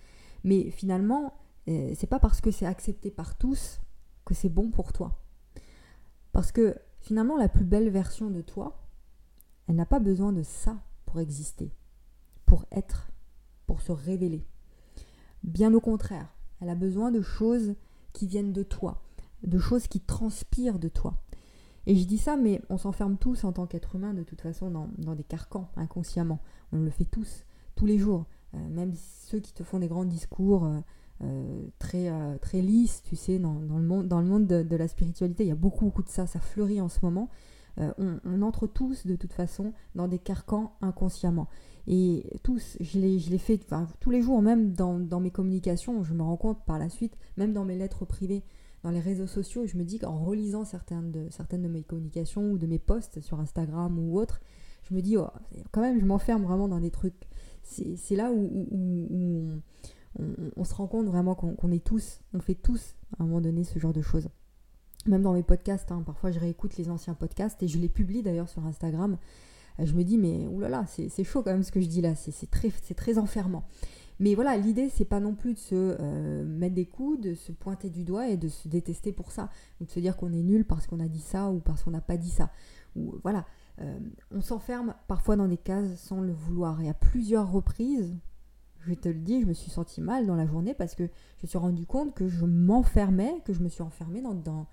Mais 0.44 0.72
finalement, 0.72 1.34
euh, 1.70 1.94
c'est 1.96 2.08
pas 2.08 2.20
parce 2.20 2.42
que 2.42 2.52
c'est 2.52 2.66
accepté 2.66 3.12
par 3.12 3.38
tous 3.38 3.80
que 4.26 4.34
c'est 4.34 4.50
bon 4.50 4.72
pour 4.72 4.94
toi. 4.94 5.24
Parce 6.32 6.52
que 6.52 6.76
finalement, 7.00 7.38
la 7.38 7.50
plus 7.50 7.66
belle 7.66 7.90
version 7.90 8.30
de 8.30 8.42
toi, 8.42 8.88
elle 9.68 9.76
n'a 9.76 9.86
pas 9.86 10.00
besoin 10.00 10.34
de 10.34 10.44
ça 10.44 10.82
pour 11.06 11.20
exister, 11.20 11.72
pour 12.46 12.66
être, 12.72 13.12
pour 13.68 13.82
se 13.82 13.92
révéler. 13.92 14.46
Bien 15.44 15.74
au 15.74 15.80
contraire, 15.80 16.34
elle 16.60 16.70
a 16.70 16.76
besoin 16.76 17.12
de 17.12 17.22
choses 17.22 17.76
qui 18.14 18.28
viennent 18.28 18.54
de 18.54 18.64
toi, 18.64 19.02
de 19.44 19.60
choses 19.60 19.88
qui 19.88 20.00
transpirent 20.00 20.80
de 20.80 20.90
toi. 20.90 21.22
Et 21.88 21.96
je 21.96 22.06
dis 22.06 22.18
ça, 22.18 22.38
mais 22.38 22.62
on 22.70 22.78
s'enferme 22.78 23.18
tous 23.18 23.44
en 23.44 23.52
tant 23.52 23.66
qu'être 23.66 23.96
humain 23.96 24.14
de 24.14 24.24
toute 24.24 24.42
façon 24.42 24.70
dans, 24.70 25.16
des 25.16 25.24
carcans 25.24 25.70
inconsciemment. 25.76 26.40
On 26.72 26.80
le 26.80 26.90
fait 26.90 27.06
tous, 27.06 27.46
tous 27.76 27.86
les 27.86 27.98
jours. 27.98 28.26
Euh, 28.54 28.58
même 28.70 28.94
ceux 28.96 29.40
qui 29.40 29.54
te 29.54 29.64
font 29.64 29.80
des 29.80 29.88
grands 29.88 30.06
discours 30.06 30.66
euh, 30.66 30.80
euh, 31.24 31.64
très, 31.80 32.12
très 32.40 32.62
lisses, 32.62 33.02
tu 33.04 33.16
sais, 33.16 33.40
dans, 33.40 33.54
le 33.54 33.84
monde, 33.84 34.08
dans 34.08 34.20
le 34.20 34.28
monde 34.28 34.48
de, 34.48 34.76
la 34.76 34.88
spiritualité, 34.88 35.44
il 35.44 35.48
y 35.50 35.52
a 35.52 35.56
beaucoup, 35.56 35.86
beaucoup 35.86 36.04
de 36.04 36.10
ça, 36.10 36.28
ça 36.28 36.40
fleurit 36.40 36.82
en 36.82 36.90
ce 36.90 37.00
moment. 37.04 37.30
On, 37.78 38.42
entre 38.42 38.68
tous 38.68 39.08
de 39.08 39.16
toute 39.16 39.32
façon 39.32 39.74
dans 39.96 40.10
des 40.10 40.20
carcans 40.20 40.74
inconsciemment. 40.82 41.48
Et 41.88 42.26
tous, 42.44 42.78
je 42.82 43.00
l'ai 43.00 43.38
fait 43.38 43.60
tous 44.00 44.10
les 44.10 44.22
jours, 44.22 44.42
même 44.42 44.74
dans, 44.74 45.00
dans 45.00 45.20
mes 45.20 45.32
communications, 45.32 46.04
je 46.04 46.14
me 46.14 46.22
rends 46.22 46.38
compte 46.38 46.64
par 46.66 46.78
la 46.78 46.90
suite, 46.90 47.18
même 47.38 47.54
dans 47.54 47.64
mes 47.64 47.78
lettres 47.78 48.06
privées 48.06 48.44
dans 48.84 48.90
les 48.90 49.00
réseaux 49.00 49.28
sociaux, 49.28 49.66
je 49.68 49.78
me 49.78 49.84
dis 49.84 50.00
qu'en 50.00 50.18
relisant 50.18 50.66
certaines 50.66 51.12
de, 51.12 51.28
certaines 51.30 51.68
mes 51.68 51.84
communications 51.84 52.52
ou 52.52 52.58
de 52.58 52.66
mes 52.66 52.80
posts 52.80 53.22
sur 53.22 53.40
Instagram 53.40 54.00
ou 54.00 54.20
autre, 54.20 54.42
je 54.90 54.96
me 54.96 55.02
dis, 55.02 55.18
oh, 55.18 55.28
quand 55.72 55.82
même, 55.82 56.00
je 56.00 56.06
m'enferme 56.06 56.44
vraiment 56.44 56.68
dans 56.68 56.80
des 56.80 56.92
trucs. 56.92 57.28
C'est 57.64 58.16
là 58.16 58.32
où, 58.32 58.68
on, 60.58 60.64
se 60.64 60.74
rend 60.74 60.88
compte 60.88 61.06
vraiment 61.06 61.36
qu'on 61.36 61.72
est 61.72 61.84
tous, 61.84 62.22
on 62.34 62.40
fait 62.40 62.56
tous 62.56 62.96
à 63.18 63.24
un 63.24 63.28
moment 63.28 63.42
donné 63.42 63.64
ce 63.64 63.78
genre 63.78 63.94
de 63.94 64.02
choses. 64.02 64.30
Même 65.06 65.22
dans 65.22 65.34
mes 65.34 65.44
podcasts, 65.44 65.92
hein, 65.92 66.04
parfois 66.06 66.32
je 66.32 66.40
réécoute 66.40 66.78
les 66.78 66.90
anciens 66.90 67.14
podcasts 67.14 67.62
et 67.64 67.68
je 67.68 67.80
les 67.80 67.90
publie 67.90 68.22
d'ailleurs 68.22 68.50
sur 68.50 68.66
Instagram. 68.66 69.18
Je 69.80 69.94
me 69.94 70.04
dis, 70.04 70.18
mais 70.18 70.48
oulala, 70.48 70.86
c'est 70.88 71.24
chaud 71.24 71.44
quand 71.44 71.52
même 71.52 71.64
ce 71.64 71.72
que 71.72 71.82
je 71.82 71.88
dis 71.88 72.02
là, 72.02 72.16
c'est 72.16 72.52
très, 72.52 72.70
très 72.96 73.18
enfermant. 73.18 73.64
Mais 74.22 74.36
voilà, 74.36 74.56
l'idée, 74.56 74.88
c'est 74.90 75.04
pas 75.04 75.20
non 75.20 75.34
plus 75.34 75.56
de 75.56 75.60
se 75.60 75.98
euh, 76.00 76.46
mettre 76.46 76.76
des 76.76 76.86
coups, 76.86 77.20
de 77.20 77.34
se 77.34 77.52
pointer 77.52 77.90
du 77.90 78.04
doigt 78.04 78.30
et 78.30 78.38
de 78.38 78.50
se 78.50 78.68
détester 78.68 79.12
pour 79.12 79.32
ça. 79.32 79.50
Ou 79.80 79.86
de 79.86 79.90
se 79.90 80.00
dire 80.00 80.16
qu'on 80.16 80.32
est 80.32 80.44
nul 80.44 80.64
parce 80.64 80.86
qu'on 80.86 81.00
a 81.00 81.08
dit 81.08 81.20
ça 81.20 81.50
ou 81.50 81.60
parce 81.60 81.84
qu'on 81.84 81.90
n'a 81.90 82.02
pas 82.02 82.18
dit 82.18 82.30
ça. 82.30 82.52
Ou 82.96 83.16
voilà, 83.24 83.46
euh, 83.80 84.00
on 84.30 84.42
s'enferme 84.42 84.94
parfois 85.08 85.38
dans 85.38 85.48
des 85.48 85.58
cases 85.58 86.00
sans 86.00 86.22
le 86.22 86.34
vouloir. 86.34 86.80
Et 86.82 86.88
à 86.88 86.94
plusieurs 86.94 87.52
reprises, 87.52 88.16
je 88.82 88.94
te 88.94 89.10
le 89.10 89.18
dis, 89.18 89.42
je 89.42 89.48
me 89.48 89.54
suis 89.54 89.72
sentie 89.72 90.02
mal 90.02 90.28
dans 90.28 90.36
la 90.36 90.46
journée 90.46 90.76
parce 90.76 90.94
que 90.94 91.06
je 91.06 91.44
me 91.44 91.48
suis 91.48 91.58
rendu 91.58 91.88
compte 91.88 92.14
que 92.14 92.28
je 92.28 92.46
m'enfermais, 92.46 93.42
que 93.44 93.54
je 93.54 93.64
me 93.64 93.70
suis 93.70 93.82
enfermée 93.82 94.22
dans, 94.22 94.36
dans, 94.36 94.68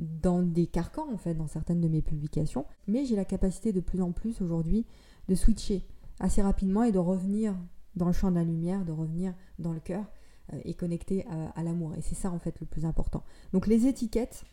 dans 0.00 0.42
des 0.42 0.66
carcans 0.66 1.06
en 1.12 1.18
fait, 1.18 1.34
dans 1.34 1.46
certaines 1.46 1.80
de 1.80 1.88
mes 1.88 2.02
publications. 2.02 2.66
Mais 2.88 3.04
j'ai 3.04 3.14
la 3.14 3.24
capacité 3.24 3.72
de 3.72 3.80
plus 3.80 4.02
en 4.02 4.10
plus 4.10 4.42
aujourd'hui 4.42 4.86
de 5.28 5.36
switcher 5.36 5.86
assez 6.18 6.42
rapidement 6.42 6.82
et 6.82 6.90
de 6.90 6.98
revenir 6.98 7.54
dans 7.98 8.06
le 8.06 8.12
champ 8.12 8.30
de 8.30 8.36
la 8.36 8.44
lumière, 8.44 8.84
de 8.84 8.92
revenir 8.92 9.34
dans 9.58 9.72
le 9.72 9.80
cœur 9.80 10.04
euh, 10.52 10.60
et 10.64 10.74
connecté 10.74 11.26
à, 11.54 11.62
l'amour. 11.62 11.94
Et 11.96 12.00
c'est 12.00 12.14
ça 12.14 12.30
en 12.30 12.38
fait 12.38 12.58
le 12.60 12.66
plus 12.66 12.86
important. 12.86 13.22
Donc 13.52 13.66
les 13.66 13.86
étiquettes, 13.86 14.44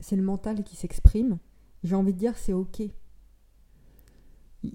c'est 0.00 0.16
le 0.16 0.22
mental 0.22 0.64
qui 0.64 0.74
s'exprime. 0.74 1.38
J'ai 1.84 1.94
envie 1.94 2.12
de 2.12 2.18
dire 2.18 2.36
c'est 2.36 2.52
ok. 2.52 2.82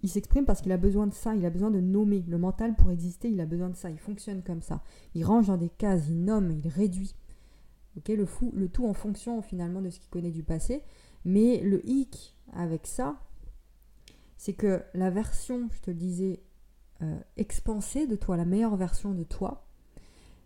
Il, 0.03 0.10
s'exprime 0.10 0.46
parce 0.46 0.62
qu'il 0.62 0.72
a 0.72 0.77
besoin 0.77 1.08
de 1.08 1.13
ça, 1.15 1.36
il 1.36 1.43
a 1.46 1.50
besoin 1.50 1.72
de 1.72 1.79
nommer. 1.79 2.24
Le 2.27 2.38
mental 2.38 2.75
pour 2.75 2.91
exister, 2.91 3.29
il 3.29 3.41
a 3.41 3.48
besoin 3.48 3.69
de 3.69 3.75
ça, 3.75 3.89
il 3.89 3.98
fonctionne 3.98 4.43
comme 4.43 4.62
ça. 4.62 4.84
Il 5.15 5.25
range 5.25 5.48
dans 5.48 5.58
des 5.58 5.69
cases, 5.69 6.03
il 6.08 6.24
nomme, 6.24 6.51
il 6.51 6.67
réduit. 6.67 7.15
Le, 8.08 8.25
fou, 8.25 8.51
le 8.55 8.69
tout 8.69 8.86
en 8.88 8.93
fonction 8.93 9.41
finalement 9.41 9.81
de 9.81 9.89
ce 9.89 10.00
qu'il 10.00 10.10
connaît 10.10 10.31
du 10.31 10.43
passé. 10.43 10.84
Mais 11.25 11.60
le 11.62 11.86
hic 11.89 12.38
avec 12.53 12.86
ça, 12.86 13.19
c'est 14.38 14.53
que 14.53 14.84
la 14.93 15.10
version, 15.10 15.67
je 15.74 15.81
te 15.81 15.91
le 15.91 15.98
disais, 15.98 16.39
euh, 17.01 17.20
expansée 17.38 18.08
de 18.08 18.15
toi, 18.15 18.38
la 18.38 18.46
meilleure 18.46 18.75
version 18.75 19.13
de 19.13 19.24
toi, 19.24 19.68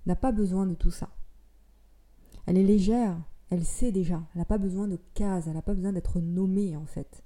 n'a 0.06 0.16
pas 0.16 0.32
besoin 0.32 0.66
de 0.66 0.76
tout 0.76 0.92
ça. 0.92 1.10
Elle 2.46 2.58
est 2.58 2.64
légère, 2.64 3.18
elle 3.50 3.64
sait 3.64 3.92
déjà, 3.92 4.24
elle 4.34 4.40
n'a 4.40 4.46
pas 4.46 4.58
besoin 4.58 4.88
de 4.88 5.00
cases, 5.14 5.48
elle 5.48 5.54
n'a 5.54 5.62
pas 5.62 5.74
besoin 5.74 5.94
d'être 5.94 6.20
nommée 6.20 6.76
en 6.76 6.86
fait. 6.86 7.24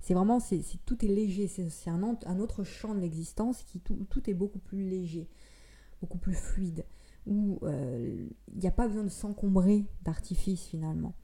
C'est 0.00 0.14
vraiment, 0.14 0.40
c'est, 0.40 0.62
tout 0.86 1.04
est 1.04 1.08
léger, 1.08 1.48
c'est, 1.48 1.90
un, 1.90 2.02
un, 2.02 2.38
autre 2.38 2.62
champ 2.62 2.94
de 2.94 3.00
l'existence 3.00 3.62
qui 3.64 3.80
tout, 3.80 3.96
tout, 4.10 4.30
est 4.30 4.34
beaucoup 4.34 4.60
plus 4.60 4.88
léger, 4.88 5.28
beaucoup 6.00 6.18
plus 6.18 6.34
fluide, 6.34 6.84
où 7.26 7.58
euh, 7.64 8.28
il 8.52 8.58
n'y 8.58 8.68
a 8.68 8.72
pas 8.72 8.86
besoin 8.86 9.04
de 9.04 9.08
s'encombrer 9.08 9.86
d'artifices 10.02 10.66
finalement. 10.66 11.14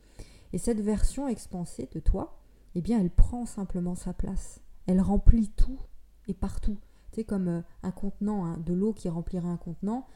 Et 0.52 0.58
cette 0.58 0.80
version 0.80 1.28
expansée 1.28 1.88
de 1.92 2.00
toi, 2.00 2.40
eh 2.74 2.82
bien, 2.82 3.00
elle 3.00 3.10
prend 3.10 3.46
simplement 3.46 3.94
sa 3.94 4.12
place. 4.12 4.60
Elle 4.86 5.00
remplit 5.00 5.48
tout 5.50 5.80
et 6.28 6.34
partout. 6.34 6.78
Comme 7.22 7.48
euh, 7.48 7.62
un 7.84 7.92
contenant, 7.92 8.44
hein, 8.44 8.58
de 8.66 8.74
l'eau 8.74 8.92
qui 8.92 9.08
remplirait 9.08 9.48
un 9.48 9.56
contenant. 9.56 10.08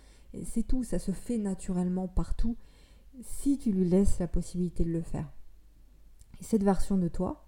C'est 0.44 0.64
tout, 0.64 0.82
ça 0.82 0.98
se 0.98 1.12
fait 1.12 1.38
naturellement 1.38 2.08
partout 2.08 2.56
si 3.22 3.58
tu 3.58 3.72
lui 3.72 3.88
laisses 3.88 4.18
la 4.18 4.26
possibilité 4.26 4.84
de 4.84 4.90
le 4.90 5.02
faire. 5.02 5.30
Et 6.40 6.44
cette 6.44 6.62
version 6.62 6.98
de 6.98 7.08
toi, 7.08 7.46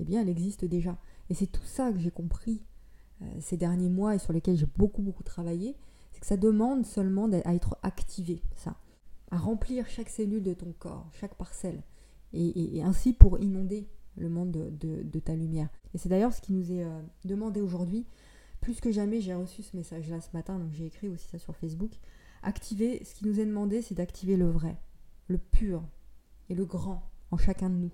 eh 0.00 0.04
bien, 0.04 0.22
elle 0.22 0.28
existe 0.28 0.64
déjà. 0.64 0.98
Et 1.30 1.34
c'est 1.34 1.46
tout 1.46 1.64
ça 1.64 1.92
que 1.92 1.98
j'ai 1.98 2.10
compris 2.10 2.62
euh, 3.22 3.26
ces 3.40 3.56
derniers 3.56 3.88
mois 3.88 4.14
et 4.14 4.18
sur 4.18 4.32
lesquels 4.32 4.56
j'ai 4.56 4.68
beaucoup, 4.76 5.02
beaucoup 5.02 5.22
travaillé. 5.22 5.76
C'est 6.12 6.20
que 6.20 6.26
ça 6.26 6.36
demande 6.36 6.86
seulement 6.86 7.28
à 7.44 7.54
être 7.54 7.76
activé, 7.82 8.42
ça. 8.54 8.76
À 9.30 9.36
remplir 9.36 9.86
chaque 9.86 10.08
cellule 10.08 10.42
de 10.42 10.54
ton 10.54 10.72
corps, 10.78 11.06
chaque 11.12 11.34
parcelle. 11.34 11.82
Et, 12.32 12.82
ainsi 12.82 13.12
pour 13.12 13.38
inonder 13.40 13.88
le 14.16 14.28
monde 14.28 14.50
de, 14.50 15.20
ta 15.20 15.34
lumière. 15.34 15.68
Et 15.94 15.98
c'est 15.98 16.08
d'ailleurs 16.08 16.32
ce 16.32 16.40
qui 16.40 16.52
nous 16.52 16.72
est 16.72 16.84
euh, 16.84 17.00
demandé 17.24 17.60
aujourd'hui. 17.60 18.06
Plus 18.68 18.82
que 18.82 18.92
jamais, 18.92 19.22
j'ai 19.22 19.32
reçu 19.32 19.62
ce 19.62 19.74
message-là 19.74 20.20
ce 20.20 20.28
matin, 20.34 20.58
donc 20.58 20.74
j'ai 20.74 20.84
écrit 20.84 21.08
aussi 21.08 21.26
ça 21.26 21.38
sur 21.38 21.56
Facebook. 21.56 21.92
Activer, 22.42 23.02
ce 23.02 23.14
qui 23.14 23.24
nous 23.24 23.40
est 23.40 23.46
demandé, 23.46 23.80
c'est 23.80 23.94
d'activer 23.94 24.36
le 24.36 24.50
vrai, 24.50 24.76
le 25.26 25.38
pur 25.38 25.82
et 26.50 26.54
le 26.54 26.66
grand 26.66 27.10
en 27.30 27.38
chacun 27.38 27.70
de 27.70 27.76
nous. 27.76 27.90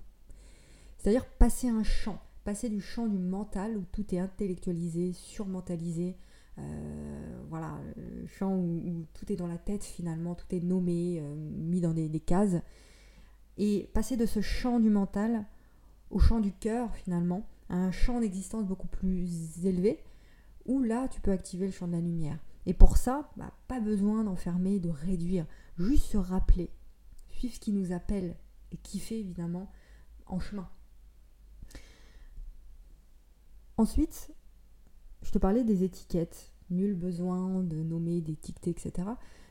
C'est-à-dire 0.99 1.27
passer 1.27 1.69
un 1.69 1.85
champ, 1.85 2.21
passer 2.43 2.69
du 2.71 2.81
champ 2.81 3.07
du 3.07 3.19
mental 3.19 3.77
où 3.79 3.85
tout 3.93 4.13
est 4.17 4.19
intellectualisé, 4.19 5.13
surmentalisé, 5.13 6.17
euh, 6.59 7.43
voilà, 7.49 7.79
le 7.95 8.27
champ 8.27 8.57
où, 8.57 9.07
tout 9.15 9.33
est 9.33 9.37
dans 9.37 9.47
la 9.47 9.59
tête 9.59 9.85
finalement, 9.85 10.35
tout 10.35 10.53
est 10.53 10.61
nommé, 10.61 11.21
euh, 11.21 11.37
mis 11.37 11.83
dans 11.83 11.95
des, 11.95 12.11
cases, 12.19 12.57
et 13.59 13.89
passer 13.95 14.17
de 14.17 14.27
ce 14.27 14.41
champ 14.41 14.81
du 14.81 14.91
mental 14.91 15.47
au 16.11 16.19
champ 16.19 16.41
du 16.41 16.51
cœur 16.51 16.93
finalement, 16.97 17.49
à 17.69 17.77
un 17.77 17.93
champ 17.93 18.19
d'existence 18.19 18.67
beaucoup 18.67 18.89
plus 18.89 19.65
élevé, 19.65 20.03
où 20.67 20.83
là 20.83 21.09
tu 21.09 21.21
peux 21.21 21.33
activer 21.33 21.67
le 21.67 21.73
champ 21.73 21.87
de 21.87 21.93
la 21.93 22.01
lumière. 22.01 22.39
Et 22.67 22.75
pour 22.75 22.97
ça, 22.97 23.31
bah, 23.37 23.53
pas 23.69 23.81
besoin 23.81 24.25
d'enfermer, 24.25 24.81
de 24.81 24.89
réduire, 24.89 25.47
juste 25.79 26.07
se 26.07 26.17
rappeler, 26.17 26.71
suivre 27.29 27.55
ce 27.55 27.61
qui 27.61 27.73
nous 27.73 27.93
appelle 27.93 28.37
et 28.73 28.77
kiffer 28.77 29.19
évidemment 29.21 29.71
en 30.27 30.41
chemin. 30.41 30.69
Ensuite, 33.77 34.33
je 35.23 35.31
te 35.31 35.39
parlais 35.39 35.65
des 35.65 35.85
étiquettes. 35.85 36.53
Nul 36.71 36.95
besoin 36.95 37.63
de 37.63 37.77
nommer, 37.77 38.23
d'étiqueter, 38.23 38.71
etc. 38.71 39.09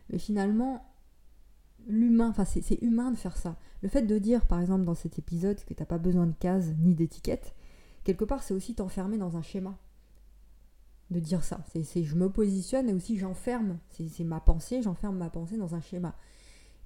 Mais 0.09 0.17
finalement, 0.17 0.83
l'humain, 1.87 2.29
enfin 2.29 2.45
c'est 2.45 2.81
humain 2.81 3.11
de 3.11 3.17
faire 3.17 3.37
ça. 3.37 3.57
Le 3.81 3.89
fait 3.89 4.03
de 4.03 4.17
dire 4.17 4.47
par 4.47 4.59
exemple 4.59 4.85
dans 4.85 4.95
cet 4.95 5.19
épisode 5.19 5.63
que 5.63 5.73
tu 5.73 5.81
n'as 5.81 5.85
pas 5.85 5.97
besoin 5.97 6.25
de 6.25 6.33
cases 6.33 6.71
ni 6.79 6.95
d'étiquettes, 6.95 7.53
quelque 8.03 8.25
part 8.25 8.41
c'est 8.41 8.53
aussi 8.53 8.75
t'enfermer 8.75 9.17
dans 9.17 9.37
un 9.37 9.41
schéma. 9.41 9.77
De 11.13 11.19
dire 11.19 11.43
ça. 11.43 11.63
C'est 11.71 12.03
je 12.03 12.15
me 12.15 12.27
positionne 12.27 12.89
et 12.89 12.93
aussi 12.93 13.17
j'enferme. 13.17 13.77
C'est 13.89 14.23
ma 14.23 14.39
pensée, 14.39 14.81
j'enferme 14.81 15.17
ma 15.17 15.29
pensée 15.29 15.57
dans 15.57 15.75
un 15.75 15.81
schéma. 15.81 16.15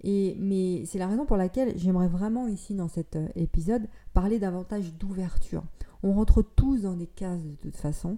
Et, 0.02 0.36
mais 0.38 0.86
c'est 0.86 1.00
la 1.00 1.08
raison 1.08 1.26
pour 1.26 1.38
laquelle 1.38 1.78
j'aimerais 1.78 2.10
vraiment 2.10 2.48
ici 2.48 2.76
dans 2.76 2.90
cet 2.90 3.16
euh, 3.16 3.28
épisode 3.36 3.88
parler 4.14 4.38
davantage 4.38 4.94
d'ouverture. 4.96 5.64
On 6.04 6.12
rentre 6.12 6.42
tous 6.42 6.82
dans 6.82 6.96
des 6.96 7.08
cases 7.08 7.42
de 7.42 7.56
toute 7.56 7.78
façon. 7.78 8.18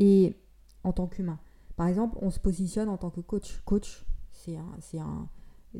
Et 0.00 0.34
en 0.82 0.92
tant 0.92 1.06
qu'humain. 1.06 1.38
Par 1.76 1.86
exemple, 1.86 2.18
on 2.20 2.30
se 2.30 2.40
positionne 2.40 2.88
en 2.88 2.96
tant 2.96 3.10
que 3.10 3.20
coach. 3.20 3.62
Coach, 3.64 4.04
c'est 4.32 4.56
un, 4.56 5.00
un, 5.00 5.28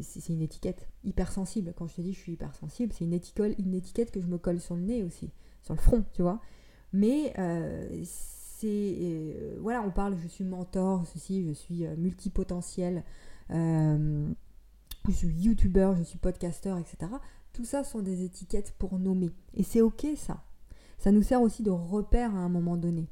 c'est 0.01 0.33
une 0.33 0.43
étiquette 0.43 0.89
hypersensible. 1.03 1.75
Quand 1.77 1.89
je 1.89 1.97
te 1.97 2.01
dis 2.01 2.13
je 2.13 2.21
suis 2.21 2.33
hypersensible, 2.33 2.93
c'est 2.93 3.05
une 3.05 3.13
étiquette, 3.13 3.59
une 3.59 3.75
étiquette 3.75 4.13
que 4.13 4.21
je 4.21 4.27
me 4.27 4.39
colle 4.39 4.61
sur 4.61 4.77
le 4.77 4.83
nez 4.83 5.03
aussi, 5.03 5.31
sur 5.63 5.75
le 5.75 5.81
front, 5.81 6.05
tu 6.15 6.23
vois. 6.23 6.41
Mais 6.93 7.35
euh, 7.39 8.05
Euh, 8.65 9.57
voilà, 9.61 9.83
on 9.83 9.91
parle, 9.91 10.17
je 10.23 10.29
suis 10.29 10.45
mentor, 10.45 11.07
ceci, 11.07 11.47
je 11.47 11.53
suis 11.53 11.87
euh, 11.87 11.97
multipotentiel, 11.97 13.05
je 13.51 15.13
suis 15.13 15.29
youtubeur, 15.29 15.97
je 15.97 16.03
suis 16.03 16.19
podcasteur, 16.19 16.79
etc. 16.79 17.13
Tout 17.53 17.65
ça 17.65 17.85
sont 17.85 18.01
des 18.01 18.25
étiquettes 18.25 18.73
pour 18.79 18.99
nommer. 18.99 19.31
Et 19.55 19.63
c'est 19.63 19.81
ok 19.81 20.07
ça. 20.17 20.43
Ça 20.99 21.13
nous 21.13 21.23
sert 21.23 21.43
aussi 21.43 21.63
de 21.63 21.71
repère 21.71 22.35
à 22.35 22.39
un 22.39 22.49
moment 22.49 22.77
donné, 22.77 23.09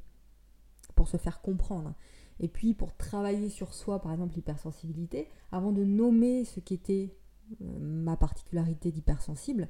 pour 0.95 1.07
se 1.07 1.17
faire 1.17 1.41
comprendre. 1.41 1.93
Et 2.39 2.47
puis 2.47 2.73
pour 2.73 2.95
travailler 2.95 3.49
sur 3.49 3.73
soi, 3.73 4.01
par 4.01 4.11
exemple 4.11 4.35
l'hypersensibilité, 4.35 5.29
avant 5.51 5.71
de 5.71 5.83
nommer 5.83 6.45
ce 6.45 6.59
qui 6.59 6.73
était 6.73 7.15
euh, 7.61 7.79
ma 7.79 8.17
particularité 8.17 8.91
d'hypersensible, 8.91 9.69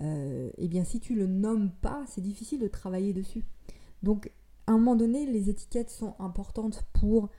euh, 0.00 0.50
eh 0.58 0.68
bien 0.68 0.84
si 0.84 1.00
tu 1.00 1.14
le 1.14 1.26
nommes 1.26 1.70
pas, 1.70 2.04
c'est 2.06 2.20
difficile 2.20 2.60
de 2.60 2.68
travailler 2.68 3.12
dessus. 3.12 3.44
Donc 4.02 4.30
à 4.66 4.72
un 4.72 4.78
moment 4.78 4.96
donné, 4.96 5.26
les 5.26 5.50
étiquettes 5.50 5.90
sont 5.90 6.14
importantes 6.18 6.84
pour 6.92 7.30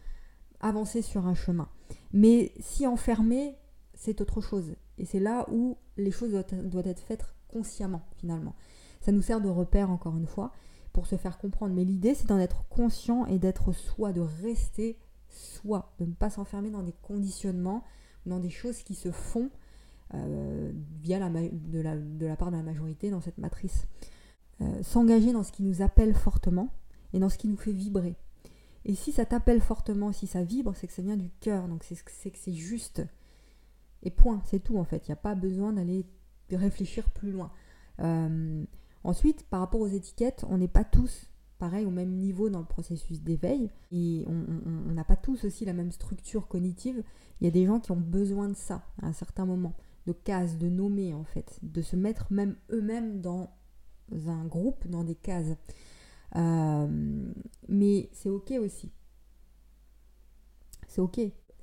avancer 0.59 1.01
sur 1.01 1.27
un 1.27 1.35
chemin. 1.35 1.69
Mais 2.13 2.51
si 2.59 2.87
enfermer, 2.87 3.55
c'est 3.93 4.21
autre 4.21 4.41
chose. 4.41 4.75
Et 4.97 5.05
c'est 5.05 5.19
là 5.19 5.45
où 5.51 5.77
les 5.97 6.11
choses 6.11 6.31
doivent 6.31 6.87
être 6.87 7.01
faites 7.01 7.25
consciemment, 7.47 8.03
finalement. 8.17 8.55
Ça 9.01 9.11
nous 9.11 9.21
sert 9.21 9.41
de 9.41 9.49
repère, 9.49 9.89
encore 9.91 10.17
une 10.17 10.27
fois 10.27 10.51
pour 10.95 11.07
se 11.07 11.17
faire 11.17 11.37
comprendre. 11.37 11.75
Mais 11.75 11.83
l'idée, 11.83 12.15
c'est 12.15 12.25
d'en 12.25 12.39
être 12.39 12.65
conscient 12.69 13.25
et 13.25 13.37
d'être 13.37 13.73
soi, 13.73 14.13
de 14.13 14.21
rester 14.21 14.97
soi, 15.27 15.93
de 15.99 16.05
ne 16.05 16.13
pas 16.13 16.29
s'enfermer 16.29 16.71
dans 16.71 16.83
des 16.83 16.93
conditionnements, 16.93 17.83
dans 18.25 18.39
des 18.39 18.49
choses 18.49 18.81
qui 18.81 18.95
se 18.95 19.11
font 19.11 19.49
euh, 20.13 20.71
via 21.01 21.19
la, 21.19 21.29
de, 21.29 21.81
la, 21.81 21.97
de, 21.97 22.25
la, 22.25 22.37
part 22.37 22.49
de 22.49 22.55
la 22.55 22.63
majorité 22.63 23.09
dans 23.09 23.19
cette 23.19 23.37
matrice. 23.37 23.87
Euh, 24.61 24.83
s'engager 24.83 25.33
dans 25.33 25.43
ce 25.43 25.51
qui 25.51 25.63
nous 25.63 25.81
appelle 25.81 26.13
fortement 26.13 26.69
et 27.15 27.19
dans 27.19 27.29
ce 27.29 27.37
qui 27.37 27.47
nous 27.47 27.57
fait 27.57 27.71
vibrer. 27.71 28.15
Et 28.83 28.93
si 28.93 29.11
ça 29.11 29.25
t'appelle 29.25 29.61
fortement, 29.61 30.11
si 30.11 30.27
ça 30.27 30.43
vibre, 30.43 30.75
c'est 30.75 30.85
que 30.85 30.93
ça 30.93 31.01
vient 31.01 31.17
du 31.17 31.31
cœur, 31.39 31.67
donc 31.67 31.83
c'est 31.83 31.95
que 32.31 32.37
c'est 32.37 32.53
juste. 32.53 33.01
Et 34.03 34.11
point, 34.11 34.43
c'est 34.45 34.59
tout 34.59 34.77
en 34.77 34.83
fait. 34.83 35.07
Il 35.07 35.11
n'y 35.11 35.13
a 35.13 35.17
pas 35.17 35.33
besoin 35.33 35.73
d'aller 35.73 36.05
réfléchir 36.51 37.09
plus 37.09 37.31
loin. 37.31 37.51
Euh, 37.99 38.63
Ensuite, 39.05 39.43
par 39.43 39.59
rapport 39.59 39.81
aux 39.81 39.87
étiquettes, 39.87 40.45
on 40.49 40.57
n'est 40.57 40.67
pas 40.67 40.83
tous 40.83 41.29
pareil 41.59 41.85
au 41.85 41.91
même 41.91 42.09
niveau 42.09 42.49
dans 42.49 42.59
le 42.59 42.65
processus 42.65 43.21
d'éveil 43.21 43.69
et 43.91 44.25
on 44.27 44.91
n'a 44.91 45.03
pas 45.03 45.15
tous 45.15 45.45
aussi 45.45 45.63
la 45.63 45.73
même 45.73 45.91
structure 45.91 46.47
cognitive. 46.47 47.03
Il 47.39 47.45
y 47.45 47.47
a 47.47 47.51
des 47.51 47.67
gens 47.67 47.79
qui 47.79 47.91
ont 47.91 48.01
besoin 48.01 48.49
de 48.49 48.55
ça 48.55 48.83
à 49.03 49.05
un 49.05 49.13
certain 49.13 49.45
moment, 49.45 49.75
de 50.07 50.11
cases, 50.11 50.57
de 50.57 50.69
nommer 50.69 51.13
en 51.13 51.23
fait, 51.23 51.59
de 51.61 51.83
se 51.83 51.95
mettre 51.95 52.33
même 52.33 52.55
eux-mêmes 52.71 53.21
dans 53.21 53.51
un 54.11 54.43
groupe, 54.45 54.87
dans 54.87 55.03
des 55.03 55.13
cases. 55.13 55.55
Euh, 56.35 57.33
mais 57.67 58.09
c'est 58.13 58.29
ok 58.29 58.53
aussi. 58.59 58.91
C'est 60.87 61.01
ok. 61.01 61.19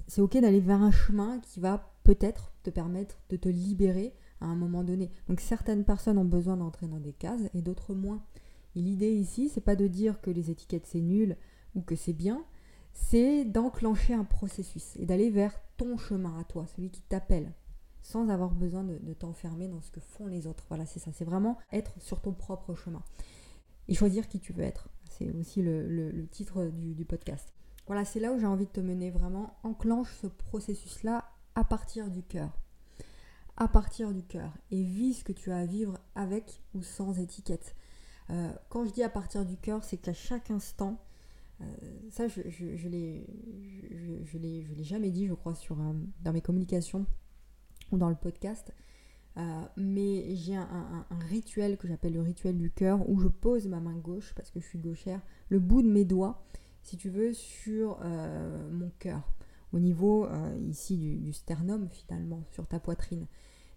C'est 0.06 0.20
ok 0.20 0.38
d'aller 0.38 0.60
vers 0.60 0.82
un 0.82 0.90
chemin 0.90 1.38
qui 1.40 1.60
va 1.60 1.94
peut-être 2.04 2.52
te 2.62 2.70
permettre 2.70 3.22
de 3.28 3.36
te 3.36 3.48
libérer 3.48 4.14
à 4.40 4.46
un 4.46 4.56
moment 4.56 4.84
donné. 4.84 5.10
Donc 5.28 5.40
certaines 5.40 5.84
personnes 5.84 6.18
ont 6.18 6.24
besoin 6.24 6.56
d'entrer 6.56 6.88
dans 6.88 7.00
des 7.00 7.12
cases 7.12 7.48
et 7.54 7.62
d'autres 7.62 7.94
moins. 7.94 8.22
L'idée 8.74 9.12
ici, 9.12 9.48
c'est 9.48 9.60
pas 9.60 9.76
de 9.76 9.86
dire 9.86 10.20
que 10.20 10.30
les 10.30 10.50
étiquettes 10.50 10.86
c'est 10.86 11.00
nul 11.00 11.36
ou 11.74 11.82
que 11.82 11.94
c'est 11.94 12.12
bien, 12.12 12.44
c'est 12.92 13.44
d'enclencher 13.44 14.14
un 14.14 14.24
processus 14.24 14.96
et 14.96 15.06
d'aller 15.06 15.30
vers 15.30 15.58
ton 15.76 15.96
chemin 15.96 16.38
à 16.38 16.44
toi, 16.44 16.66
celui 16.66 16.90
qui 16.90 17.02
t'appelle, 17.02 17.52
sans 18.02 18.28
avoir 18.28 18.50
besoin 18.50 18.84
de, 18.84 19.14
t'enfermer 19.14 19.68
dans 19.68 19.80
ce 19.80 19.90
que 19.90 20.00
font 20.00 20.26
les 20.26 20.46
autres. 20.46 20.64
Voilà, 20.68 20.86
c'est 20.86 20.98
ça, 20.98 21.10
c'est 21.12 21.24
vraiment 21.24 21.58
être 21.72 21.94
sur 22.00 22.20
ton 22.20 22.32
propre 22.32 22.74
chemin 22.74 23.02
et 23.88 23.94
choisir 23.94 24.28
qui 24.28 24.40
tu 24.40 24.52
veux 24.52 24.62
être. 24.62 24.88
C'est 25.10 25.30
aussi 25.32 25.62
le, 25.62 26.26
titre 26.30 26.66
du, 26.66 27.04
podcast. 27.04 27.52
voilà, 27.86 28.04
c'est 28.04 28.20
là 28.20 28.32
où 28.32 28.38
j'ai 28.38 28.46
envie 28.46 28.66
de 28.66 28.70
te 28.70 28.80
mener 28.80 29.10
vraiment. 29.10 29.56
Enclenche 29.62 30.12
ce 30.20 30.26
processus-là 30.26 31.30
à 31.54 31.64
partir 31.64 32.10
du 32.10 32.22
cœur. 32.22 32.58
À 33.56 33.68
partir 33.68 34.12
du 34.12 34.22
cœur. 34.22 34.52
Et 34.70 34.82
vis 34.82 35.14
ce 35.14 35.24
que 35.24 35.32
tu 35.32 35.50
as 35.52 35.58
à 35.58 35.66
vivre 35.66 35.98
avec 36.14 36.62
ou 36.74 36.82
sans 36.82 37.18
étiquette. 37.18 37.76
Euh, 38.30 38.50
quand 38.70 38.84
je 38.84 38.90
dis 38.92 39.02
à 39.02 39.10
partir 39.10 39.44
du 39.44 39.56
cœur, 39.56 39.84
c'est 39.84 39.98
qu'à 39.98 40.14
chaque 40.14 40.50
instant, 40.50 40.98
euh, 41.60 41.64
ça 42.10 42.28
je, 42.28 42.88
l'ai 42.88 43.26
jamais 44.80 45.10
dit, 45.10 45.26
je 45.26 45.34
crois, 45.34 45.54
sur, 45.54 45.78
euh, 45.80 45.92
dans 46.22 46.32
mes 46.32 46.40
communications 46.40 47.06
ou 47.90 47.98
dans 47.98 48.08
le 48.08 48.16
podcast. 48.16 48.72
Mais 49.76 50.34
j'ai 50.34 50.56
un, 50.56 51.06
rituel 51.28 51.76
que 51.76 51.88
j'appelle 51.88 52.14
le 52.14 52.20
rituel 52.20 52.58
du 52.58 52.70
cœur 52.70 53.08
où 53.08 53.18
je 53.18 53.28
pose 53.28 53.66
ma 53.68 53.80
main 53.80 53.96
gauche, 53.96 54.32
parce 54.34 54.50
que 54.50 54.60
je 54.60 54.66
suis 54.66 54.78
gauchère, 54.78 55.20
le 55.48 55.58
bout 55.58 55.82
de 55.82 55.88
mes 55.88 56.04
doigts, 56.04 56.44
si 56.82 56.96
tu 56.96 57.10
veux, 57.10 57.32
sur 57.32 58.00
mon 58.70 58.90
cœur, 58.98 59.32
au 59.72 59.78
niveau 59.78 60.28
ici 60.60 60.96
du, 60.96 61.32
sternum 61.32 61.88
finalement, 61.90 62.44
sur 62.50 62.66
ta 62.66 62.78
poitrine. 62.78 63.26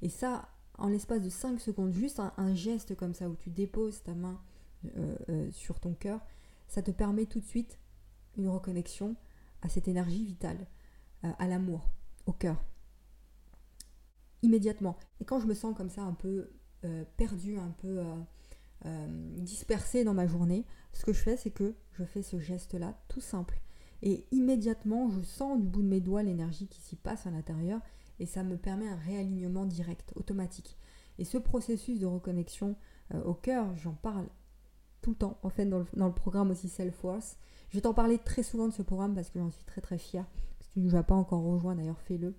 Et 0.02 0.10
ça, 0.10 0.50
en 0.78 0.88
l'espace 0.88 1.22
de 1.22 1.30
5 1.30 1.60
secondes, 1.60 1.92
juste 1.92 2.20
un, 2.20 2.54
geste 2.54 2.96
comme 2.96 3.14
ça 3.14 3.30
où 3.30 3.36
tu 3.36 3.50
déposes 3.50 4.04
ta 4.04 4.14
main 4.14 4.40
euh, 4.98 5.16
euh, 5.30 5.52
sur 5.52 5.80
ton 5.80 5.94
cœur, 5.94 6.20
ça 6.68 6.82
te 6.82 6.92
permet 6.92 7.26
tout 7.26 7.40
de 7.40 7.46
suite 7.46 7.80
une 8.38 8.48
reconnexion 8.48 9.16
à 9.62 9.70
cette 9.70 9.88
énergie 9.88 10.26
vitale, 10.26 10.68
euh, 11.24 11.32
à 11.40 11.48
l'amour, 11.48 11.90
au 12.26 12.34
cœur. 12.34 12.64
Immédiatement. 14.46 14.98
Et 15.20 15.26
quand 15.26 15.40
je 15.40 15.48
me 15.48 15.54
sens 15.54 15.76
comme 15.76 15.90
ça 15.90 16.04
un 16.04 16.14
peu 16.14 16.50
perdu, 17.18 17.58
un 17.58 17.72
peu 17.72 18.00
dispersé 19.38 20.04
dans 20.04 20.14
ma 20.14 20.28
journée, 20.28 20.66
ce 20.94 21.04
que 21.04 21.14
je 21.14 21.20
fais, 21.20 21.36
c'est 21.36 21.50
que 21.50 21.74
je 21.94 22.04
fais 22.04 22.22
ce 22.22 22.40
geste-là, 22.40 22.96
tout 23.08 23.22
simple. 23.22 23.60
Et 24.04 24.28
immédiatement, 24.32 25.10
je 25.10 25.22
sens 25.22 25.60
du 25.60 25.68
bout 25.68 25.82
de 25.82 25.88
mes 25.88 26.02
doigts 26.02 26.22
l'énergie 26.22 26.68
qui 26.68 26.80
s'y 26.82 26.96
passe 26.96 27.26
à 27.26 27.32
l'intérieur 27.32 27.82
et 28.20 28.26
ça 28.26 28.44
me 28.44 28.58
permet 28.58 28.88
un 28.88 28.96
réalignement 28.96 29.66
direct, 29.66 30.14
automatique. 30.16 30.78
Et 31.18 31.26
ce 31.26 31.38
processus 31.38 32.00
de 32.00 32.06
reconnexion 32.06 32.76
euh, 33.14 33.24
au 33.24 33.34
cœur, 33.34 33.76
j'en 33.78 33.94
parle 33.94 34.28
tout 35.02 35.12
le 35.12 35.16
temps, 35.18 35.40
en 35.44 35.50
fait, 35.50 35.66
dans 35.66 35.80
le, 35.80 36.14
programme 36.14 36.52
aussi 36.52 36.68
Self-Force. 36.68 37.38
Je 37.70 37.78
vais 37.78 37.82
t'en 37.82 37.94
parler 37.94 38.18
très 38.18 38.44
souvent 38.44 38.68
de 38.68 38.74
ce 38.74 38.82
programme 38.82 39.14
parce 39.14 39.30
que 39.30 39.40
j'en 39.40 39.52
suis 39.52 39.66
très 39.66 39.82
très 39.82 39.98
fière. 39.98 40.26
Si 40.62 40.70
tu 40.70 40.80
ne 40.80 40.86
nous 40.86 40.96
as 40.96 41.04
pas 41.04 41.16
encore 41.16 41.44
rejoint, 41.44 41.76
d'ailleurs, 41.76 42.00
fais-le. 42.00 42.36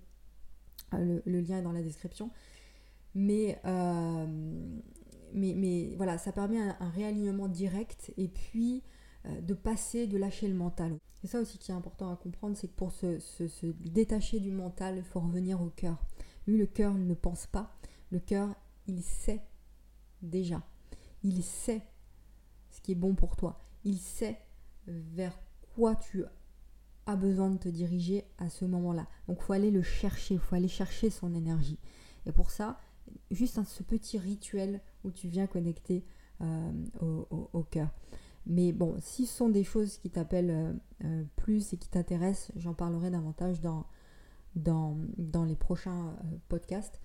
Euh, 0.93 1.19
le, 1.25 1.41
lien 1.41 1.59
est 1.59 1.61
dans 1.61 1.71
la 1.71 1.81
description. 1.81 2.31
Mais, 3.15 3.59
euh, 3.65 4.25
mais, 5.33 5.53
mais, 5.55 5.95
voilà, 5.97 6.17
ça 6.17 6.31
permet 6.31 6.59
un 6.59 6.89
réalignement 6.89 7.47
direct 7.47 8.13
et 8.17 8.27
puis 8.27 8.83
euh, 9.25 9.41
de 9.41 9.53
passer, 9.53 10.07
de 10.07 10.17
lâcher 10.17 10.47
le 10.47 10.53
mental. 10.53 10.97
C'est 11.21 11.27
ça 11.27 11.39
aussi 11.39 11.57
qui 11.57 11.71
est 11.71 11.75
important 11.75 12.11
à 12.11 12.15
comprendre, 12.15 12.55
c'est 12.55 12.67
que 12.67 12.75
pour 12.75 12.91
se, 12.91 13.17
détacher 13.89 14.39
du 14.39 14.51
mental, 14.51 14.97
il 14.97 15.03
faut 15.03 15.19
revenir 15.19 15.61
au 15.61 15.69
cœur. 15.69 15.97
Lui, 16.45 16.57
le 16.57 16.67
cœur 16.67 16.93
ne 16.93 17.13
pense 17.13 17.47
pas. 17.47 17.75
Le 18.11 18.19
cœur, 18.19 18.55
il 18.87 19.01
sait 19.01 19.41
déjà. 20.21 20.61
Il 21.23 21.43
sait 21.43 21.81
ce 22.69 22.79
qui 22.81 22.93
est 22.93 22.95
bon 22.95 23.15
pour 23.15 23.35
toi. 23.35 23.59
Il 23.83 23.97
sait 23.97 24.39
vers 24.85 25.37
quoi 25.75 25.95
tu 25.95 26.23
as 27.07 27.15
besoin 27.15 27.49
de 27.49 27.57
te 27.57 27.69
diriger 27.69 28.25
à 28.37 28.49
ce 28.49 28.65
moment-là. 28.65 29.07
Donc, 29.27 29.41
faut 29.41 29.53
aller 29.53 29.71
le 29.71 29.81
chercher, 29.81 30.35
il 30.35 30.39
faut 30.39 30.55
aller 30.55 30.67
chercher 30.67 31.09
son 31.09 31.33
énergie. 31.33 31.79
Et 32.25 32.31
pour 32.31 32.51
ça, 32.51 32.79
juste 33.31 33.59
ce 33.65 33.83
petit 33.83 34.17
rituel 34.17 34.81
où 35.03 35.11
tu 35.11 35.27
viens 35.27 35.47
connecter 35.47 36.05
euh, 36.41 36.71
au 37.01 37.63
cœur. 37.63 37.89
Mais 38.45 38.71
bon, 38.71 38.95
si 38.99 39.25
ce 39.25 39.37
sont 39.37 39.49
des 39.49 39.63
choses 39.63 39.97
qui 39.97 40.09
t'appellent 40.09 40.51
euh, 40.51 40.73
euh, 41.03 41.23
plus 41.35 41.73
et 41.73 41.77
qui 41.77 41.89
t'intéressent, 41.89 42.51
j'en 42.55 42.73
parlerai 42.73 43.09
davantage 43.09 43.59
dans, 43.59 43.85
dans, 44.55 44.97
dans 45.17 45.43
les 45.43 45.55
prochains 45.55 46.15
podcasts. 46.47 47.01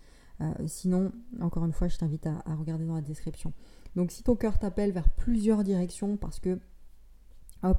sinon, 0.67 1.13
encore 1.41 1.65
une 1.65 1.73
fois, 1.73 1.89
je 1.89 1.97
t'invite 1.97 2.27
à, 2.27 2.43
regarder 2.57 2.85
dans 2.85 2.97
la 2.97 3.01
description. 3.01 3.53
Donc 3.97 4.11
si 4.11 4.23
ton 4.23 4.37
cœur 4.37 4.59
t'appelle 4.59 4.93
vers 4.93 5.09
plusieurs 5.11 5.63
directions 5.63 6.17
parce 6.17 6.41
que, 6.41 6.59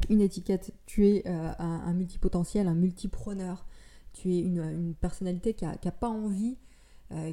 une 0.10 0.22
étiquette, 0.22 0.74
tu 0.86 1.08
es 1.08 1.28
un, 1.28 1.93
multipotentiel, 1.93 2.67
un 2.67 2.76
multipreneur, 2.76 3.65
tu 4.13 4.34
es 4.34 4.39
une, 4.39 4.93
personnalité 4.96 5.54
qui 5.54 5.65
n'a 5.65 5.91
pas 5.91 6.10
envie, 6.10 6.58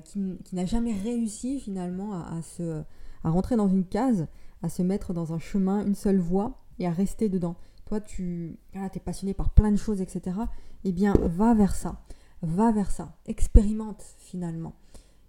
qui, 0.04 0.38
qui 0.44 0.54
n'a 0.54 0.66
jamais 0.66 0.92
réussi 0.92 1.60
finalement 1.60 2.14
à, 2.14 2.42
se, 2.42 2.82
à 3.24 3.30
rentrer 3.30 3.56
dans 3.56 3.68
une 3.68 3.84
case, 3.84 4.26
à 4.62 4.68
se 4.68 4.82
mettre 4.82 5.12
dans 5.12 5.32
un 5.32 5.38
chemin, 5.38 5.86
une 5.86 5.94
seule 5.94 6.18
voie 6.18 6.62
et 6.78 6.86
à 6.86 6.90
rester 6.90 7.28
dedans. 7.28 7.56
Toi, 7.86 8.00
tu 8.00 8.56
es 8.72 9.00
passionné 9.00 9.34
par 9.34 9.50
plein 9.50 9.72
de 9.72 9.76
choses, 9.76 10.00
etc. 10.00 10.36
Eh 10.84 10.92
bien, 10.92 11.14
va 11.20 11.54
vers 11.54 11.74
ça. 11.74 12.00
Va 12.42 12.72
vers 12.72 12.90
ça. 12.90 13.16
Expérimente 13.26 14.02
finalement. 14.18 14.74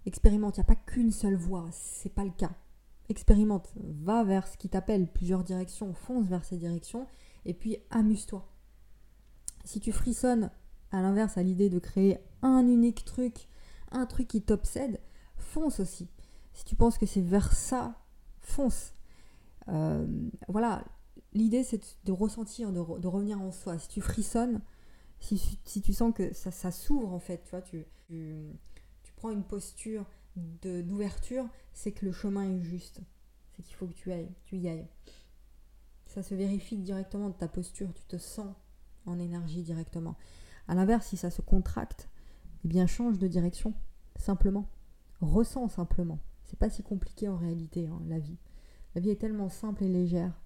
Expérimente. 0.06 0.56
Il 0.56 0.60
n'y 0.60 0.64
a 0.64 0.68
pas 0.68 0.76
qu'une 0.76 1.10
seule 1.10 1.34
voie. 1.34 1.66
C'est 1.72 2.14
pas 2.14 2.24
le 2.24 2.30
cas. 2.30 2.52
Expérimente. 3.08 3.72
Va 3.76 4.24
vers 4.24 4.46
ce 4.46 4.56
qui 4.56 4.68
t'appelle 4.68 5.06
plusieurs 5.06 5.44
directions. 5.44 5.94
Fonce 5.94 6.26
vers 6.26 6.44
ces 6.44 6.56
directions. 6.56 7.06
Et 7.44 7.54
puis, 7.54 7.78
amuse-toi. 7.90 8.48
Si 9.64 9.80
tu 9.80 9.92
frissonnes, 9.92 10.50
à 10.90 11.00
l'inverse, 11.02 11.38
à 11.38 11.42
l'idée 11.42 11.70
de 11.70 11.78
créer 11.78 12.18
un 12.42 12.66
unique 12.66 13.04
truc, 13.04 13.48
un 13.90 14.06
truc 14.06 14.28
qui 14.28 14.42
t'obsède, 14.42 15.00
fonce 15.36 15.80
aussi. 15.80 16.08
Si 16.52 16.64
tu 16.64 16.76
penses 16.76 16.98
que 16.98 17.06
c'est 17.06 17.22
vers 17.22 17.52
ça, 17.52 17.98
fonce. 18.40 18.92
Euh, 19.68 20.06
voilà, 20.48 20.84
l'idée 21.32 21.64
c'est 21.64 21.80
de 22.04 22.12
ressentir, 22.12 22.72
de, 22.72 22.80
revenir 22.80 23.40
en 23.40 23.52
soi. 23.52 23.78
Si 23.78 23.88
tu 23.88 24.00
frissonnes, 24.00 24.60
si, 25.20 25.58
tu 25.82 25.92
sens 25.92 26.12
que 26.14 26.32
ça, 26.34 26.70
s'ouvre 26.70 27.12
en 27.12 27.20
fait, 27.20 27.42
tu 27.44 27.50
vois, 27.50 27.62
tu, 27.62 27.84
tu, 28.08 29.12
prends 29.16 29.30
une 29.30 29.44
posture 29.44 30.04
d'ouverture, 30.36 31.48
c'est 31.72 31.92
que 31.92 32.06
le 32.06 32.12
chemin 32.12 32.44
est 32.44 32.62
juste. 32.62 33.00
C'est 33.52 33.62
qu'il 33.62 33.74
faut 33.74 33.86
que 33.86 33.94
tu 33.94 34.12
ailles, 34.12 34.32
tu 34.44 34.56
y 34.56 34.68
ailles. 34.68 34.88
Ça 36.06 36.22
se 36.22 36.34
vérifie 36.34 36.78
directement 36.78 37.28
de 37.28 37.34
ta 37.34 37.48
posture, 37.48 37.92
tu 37.94 38.04
te 38.04 38.16
sens 38.16 38.54
en 39.06 39.18
énergie 39.18 39.62
directement. 39.62 40.16
À 40.68 40.74
l'inverse, 40.74 41.06
si 41.06 41.16
ça 41.16 41.30
se 41.30 41.42
contracte, 41.42 42.08
eh 42.64 42.68
bien 42.68 42.86
change 42.86 43.18
de 43.18 43.28
direction, 43.28 43.74
simplement. 44.16 44.68
Ressens 45.20 45.68
simplement. 45.68 46.18
C'est 46.44 46.58
pas 46.58 46.70
si 46.70 46.82
compliqué 46.82 47.28
en 47.28 47.36
réalité, 47.36 47.86
hein, 47.86 48.00
la 48.06 48.18
vie. 48.18 48.36
La 48.94 49.00
vie 49.00 49.10
est 49.10 49.20
tellement 49.20 49.48
simple 49.48 49.84
et 49.84 49.88
légère. 49.88 50.38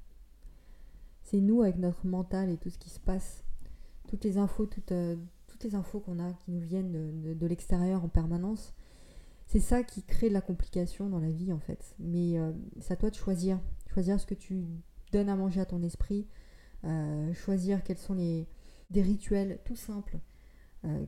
C'est 1.23 1.41
nous 1.41 1.63
avec 1.63 1.77
notre 1.79 2.07
mental 2.07 2.51
et 2.51 2.57
tout 2.57 2.71
ce 2.71 2.79
qui 2.79 2.91
se 2.91 3.01
passe, 3.01 3.45
toutes 4.09 4.23
les 4.23 4.39
infos, 4.39 4.67
toutes, 4.67 4.93
euh, 4.93 5.17
toutes 5.49 5.65
les 5.65 5.75
infos 5.75 5.99
qu'on 5.99 6.21
a 6.21 6.33
qui 6.33 6.53
nous 6.53 6.61
viennent 6.61 6.93
de, 6.93 7.47
l'extérieur 7.47 8.05
en 8.05 8.09
permanence. 8.09 8.73
C'est 9.47 9.61
ça 9.61 9.83
qui 9.83 10.03
crée 10.03 10.29
de 10.29 10.35
la 10.35 10.41
complication 10.41 11.09
dans 11.09 11.21
la 11.21 11.31
vie 11.31 11.53
en 11.53 11.59
fait. 11.59 11.95
Mais 11.99 12.39
euh, 12.39 12.53
c'est 12.81 12.95
à 12.95 12.97
toi 12.97 13.11
de 13.11 13.15
choisir, 13.15 13.61
choisir 13.93 14.21
ce 14.21 14.27
que 14.27 14.35
tu 14.35 14.67
donnes 15.13 15.29
à 15.29 15.37
manger 15.37 15.61
à 15.61 15.67
ton 15.67 15.83
esprit, 15.83 16.27
euh, 16.85 17.33
choisir 17.33 17.83
quels 17.83 17.99
sont 17.99 18.15
les 18.15 18.47
des 18.91 19.03
rituels 19.03 19.59
tout 19.65 19.77
simples 19.77 20.19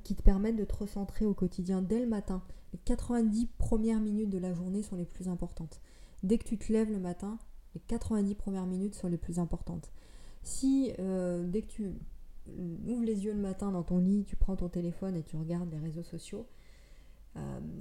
qui 0.03 0.16
te 0.16 0.22
permettent 0.22 0.57
de 0.57 0.64
te 0.64 0.74
recentrer 0.74 1.24
au 1.24 1.35
quotidien 1.35 1.83
dès 1.83 2.01
le 2.01 2.09
matin. 2.09 2.42
Les 2.72 2.81
90 2.81 3.46
premières 3.59 4.01
minutes 4.01 4.31
de 4.31 4.38
la 4.38 4.53
journée 4.53 4.83
sont 4.83 4.96
les 4.96 5.05
plus 5.05 5.29
importantes. 5.29 5.81
Dès 6.24 6.37
que 6.37 6.44
tu 6.44 6.59
te 6.59 6.72
lèves 6.72 6.90
le 6.90 6.98
matin, 6.98 7.38
les 7.74 7.81
90 7.81 8.35
premières 8.35 8.66
minutes 8.66 8.94
sont 8.94 9.09
les 9.09 9.18
plus 9.18 9.38
importantes. 9.38 9.92
Si 10.42 10.92
euh, 10.98 11.46
dès 11.46 11.62
que 11.62 11.68
tu 11.68 11.92
ouvres 12.87 13.05
les 13.05 13.24
yeux 13.24 13.33
le 13.33 13.40
matin 13.40 13.70
dans 13.70 13.83
ton 13.83 13.98
lit, 13.98 14.24
tu 14.24 14.37
prends 14.37 14.57
ton 14.57 14.68
téléphone 14.68 15.14
et 15.16 15.22
tu 15.22 15.37
regardes 15.37 15.70
les 15.70 15.79
réseaux 15.79 16.03
sociaux, 16.03 16.40
euh, 16.40 16.58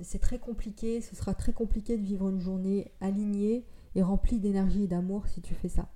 c'est 0.03 0.19
très 0.19 0.39
compliqué, 0.39 1.01
ce 1.01 1.15
sera 1.15 1.33
très 1.33 1.53
compliqué 1.53 1.97
de 1.97 2.03
vivre 2.03 2.29
une 2.29 2.39
journée 2.39 2.91
alignée 3.01 3.65
et 3.95 4.01
remplie 4.01 4.39
d'énergie 4.39 4.83
et 4.83 4.87
d'amour 4.87 5.27
si 5.27 5.41
tu 5.41 5.53
fais 5.53 5.69
ça. 5.69 5.89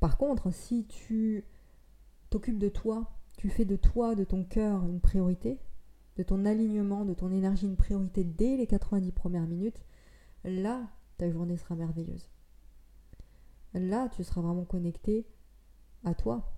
Par 0.00 0.16
contre, 0.16 0.52
si 0.52 0.86
tu 0.86 1.44
t'occupes 2.30 2.58
de 2.58 2.68
toi, 2.68 3.10
tu 3.36 3.48
fais 3.48 3.64
de 3.64 3.76
toi, 3.76 4.14
de 4.14 4.24
ton 4.24 4.44
cœur 4.44 4.84
une 4.84 5.00
priorité, 5.00 5.58
de 6.16 6.22
ton 6.22 6.44
alignement, 6.44 7.04
de 7.04 7.14
ton 7.14 7.32
énergie 7.32 7.66
une 7.66 7.76
priorité 7.76 8.24
dès 8.24 8.56
les 8.56 8.66
90 8.66 9.12
premières 9.12 9.46
minutes, 9.46 9.82
là, 10.44 10.88
ta 11.16 11.30
journée 11.30 11.56
sera 11.56 11.74
merveilleuse. 11.74 12.28
Là, 13.74 14.08
tu 14.08 14.22
seras 14.22 14.40
vraiment 14.40 14.64
connecté 14.64 15.26
à 16.04 16.14
toi, 16.14 16.52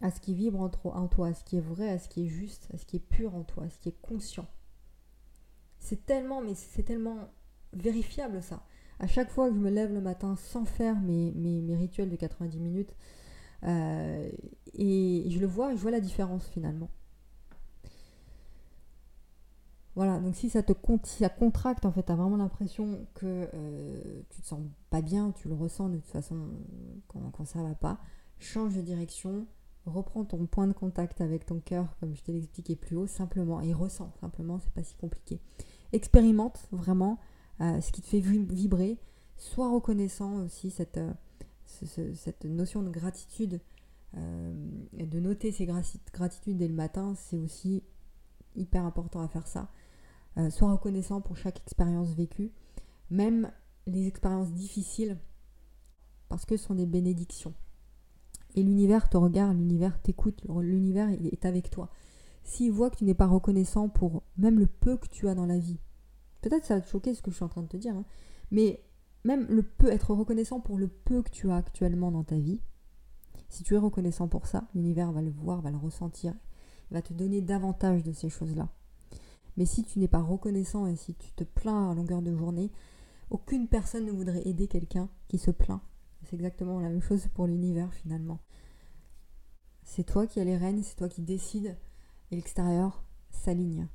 à 0.00 0.10
ce 0.10 0.20
qui 0.20 0.34
vibre 0.34 0.60
en 0.60 0.68
toi, 0.68 1.26
à 1.26 1.34
ce 1.34 1.44
qui 1.44 1.56
est 1.56 1.60
vrai, 1.60 1.88
à 1.88 1.98
ce 1.98 2.08
qui 2.08 2.24
est 2.24 2.28
juste, 2.28 2.68
à 2.74 2.78
ce 2.78 2.84
qui 2.84 2.96
est 2.96 3.00
pur 3.00 3.34
en 3.34 3.42
toi, 3.42 3.64
à 3.64 3.70
ce 3.70 3.78
qui 3.78 3.88
est 3.88 4.00
conscient. 4.00 4.46
C'est 5.80 6.04
tellement, 6.06 6.40
mais 6.42 6.54
c'est 6.54 6.82
tellement 6.82 7.28
vérifiable 7.72 8.42
ça. 8.42 8.64
À 9.00 9.06
chaque 9.06 9.30
fois 9.30 9.48
que 9.48 9.54
je 9.54 9.60
me 9.60 9.70
lève 9.70 9.92
le 9.92 10.00
matin 10.00 10.36
sans 10.36 10.64
faire 10.64 11.00
mes, 11.00 11.76
rituels 11.76 12.10
de 12.10 12.16
90 12.16 12.58
minutes, 12.58 12.94
euh, 13.64 14.30
et 14.74 15.24
je 15.28 15.38
le 15.38 15.46
vois, 15.46 15.74
je 15.74 15.80
vois 15.80 15.90
la 15.90 16.00
différence 16.00 16.46
finalement. 16.48 16.90
Voilà, 19.94 20.20
donc 20.20 20.36
si 20.36 20.48
ça 20.48 20.62
te 20.62 20.72
ça 21.04 21.28
contracte, 21.28 21.84
en 21.84 21.90
fait, 21.90 22.04
tu 22.04 22.12
as 22.12 22.14
vraiment 22.14 22.36
l'impression 22.36 23.04
que 23.14 23.48
euh, 23.52 24.22
tu 24.30 24.42
te 24.42 24.46
sens 24.46 24.60
pas 24.90 25.02
bien, 25.02 25.32
tu 25.32 25.48
le 25.48 25.54
ressens 25.54 25.88
de 25.88 25.96
toute 25.96 26.06
façon 26.06 26.50
quand, 27.08 27.30
quand 27.32 27.44
ça 27.44 27.62
va 27.64 27.74
pas, 27.74 27.98
change 28.38 28.76
de 28.76 28.80
direction, 28.80 29.46
reprends 29.88 30.24
ton 30.24 30.46
point 30.46 30.66
de 30.66 30.72
contact 30.72 31.20
avec 31.20 31.46
ton 31.46 31.60
cœur, 31.60 31.96
comme 32.00 32.14
je 32.14 32.22
te 32.22 32.30
l'ai 32.30 32.38
expliqué 32.38 32.76
plus 32.76 32.96
haut, 32.96 33.06
simplement, 33.06 33.60
et 33.60 33.72
ressens, 33.72 34.12
simplement, 34.20 34.58
c'est 34.60 34.72
pas 34.72 34.82
si 34.82 34.96
compliqué. 34.96 35.40
Expérimente 35.92 36.68
vraiment 36.70 37.18
euh, 37.60 37.80
ce 37.80 37.90
qui 37.92 38.02
te 38.02 38.06
fait 38.06 38.20
vibrer. 38.20 38.98
Sois 39.36 39.70
reconnaissant 39.70 40.44
aussi 40.44 40.70
cette, 40.70 40.98
euh, 40.98 41.12
notion 42.44 42.82
de 42.82 42.90
gratitude, 42.90 43.60
euh, 44.16 44.54
de 44.92 45.20
noter 45.20 45.52
ses 45.52 45.66
gratitudes 45.66 46.56
dès 46.56 46.68
le 46.68 46.74
matin, 46.74 47.14
c'est 47.16 47.38
aussi 47.38 47.82
hyper 48.54 48.84
important 48.84 49.20
à 49.20 49.28
faire 49.28 49.46
ça. 49.46 49.70
sois 50.50 50.72
reconnaissant 50.72 51.20
pour 51.20 51.36
chaque 51.36 51.60
expérience 51.60 52.14
vécue, 52.14 52.52
même 53.10 53.50
les 53.86 54.06
expériences 54.06 54.52
difficiles, 54.52 55.18
parce 56.28 56.44
que 56.44 56.56
ce 56.56 56.64
sont 56.64 56.74
des 56.74 56.86
bénédictions. 56.86 57.54
Et 58.54 58.62
l'univers 58.62 59.08
te 59.08 59.16
regarde, 59.16 59.56
l'univers 59.56 60.00
t'écoute, 60.00 60.42
l'univers 60.60 61.08
est 61.10 61.44
avec 61.44 61.70
toi. 61.70 61.90
S'il 62.44 62.72
voit 62.72 62.90
que 62.90 62.96
tu 62.96 63.04
n'es 63.04 63.14
pas 63.14 63.26
reconnaissant 63.26 63.88
pour 63.88 64.22
même 64.36 64.58
le 64.58 64.66
peu 64.66 64.96
que 64.96 65.08
tu 65.08 65.28
as 65.28 65.34
dans 65.34 65.46
la 65.46 65.58
vie, 65.58 65.78
peut-être 66.40 66.64
ça 66.64 66.76
va 66.76 66.80
te 66.80 66.88
choquer 66.88 67.14
ce 67.14 67.22
que 67.22 67.30
je 67.30 67.36
suis 67.36 67.44
en 67.44 67.48
train 67.48 67.62
de 67.62 67.68
te 67.68 67.76
dire, 67.76 67.94
hein, 67.94 68.04
mais 68.50 68.82
même 69.24 69.46
le 69.48 69.62
peu, 69.62 69.92
être 69.92 70.14
reconnaissant 70.14 70.60
pour 70.60 70.78
le 70.78 70.88
peu 70.88 71.22
que 71.22 71.30
tu 71.30 71.50
as 71.50 71.56
actuellement 71.56 72.10
dans 72.10 72.24
ta 72.24 72.36
vie, 72.36 72.60
si 73.48 73.62
tu 73.64 73.74
es 73.74 73.78
reconnaissant 73.78 74.28
pour 74.28 74.46
ça, 74.46 74.68
l'univers 74.74 75.12
va 75.12 75.22
le 75.22 75.30
voir, 75.30 75.60
va 75.60 75.70
le 75.70 75.76
ressentir, 75.76 76.34
va 76.90 77.02
te 77.02 77.12
donner 77.12 77.40
davantage 77.40 78.02
de 78.02 78.12
ces 78.12 78.28
choses-là. 78.28 78.68
Mais 79.56 79.66
si 79.66 79.84
tu 79.84 79.98
n'es 79.98 80.08
pas 80.08 80.20
reconnaissant 80.20 80.86
et 80.86 80.96
si 80.96 81.14
tu 81.14 81.32
te 81.32 81.44
plains 81.44 81.90
à 81.90 81.94
longueur 81.94 82.22
de 82.22 82.34
journée, 82.34 82.70
aucune 83.30 83.68
personne 83.68 84.06
ne 84.06 84.12
voudrait 84.12 84.46
aider 84.46 84.68
quelqu'un 84.68 85.08
qui 85.28 85.38
se 85.38 85.50
plaint 85.50 85.80
c'est 86.28 86.36
exactement 86.36 86.80
la 86.80 86.88
même 86.88 87.02
chose 87.02 87.26
pour 87.34 87.46
l'univers 87.46 87.92
finalement. 87.94 88.38
C'est 89.82 90.04
toi 90.04 90.26
qui 90.26 90.40
as 90.40 90.44
les 90.44 90.56
rênes, 90.56 90.82
c'est 90.82 90.96
toi 90.96 91.08
qui 91.08 91.22
décides 91.22 91.76
et 92.30 92.36
l'extérieur 92.36 93.02
s'aligne. 93.30 93.88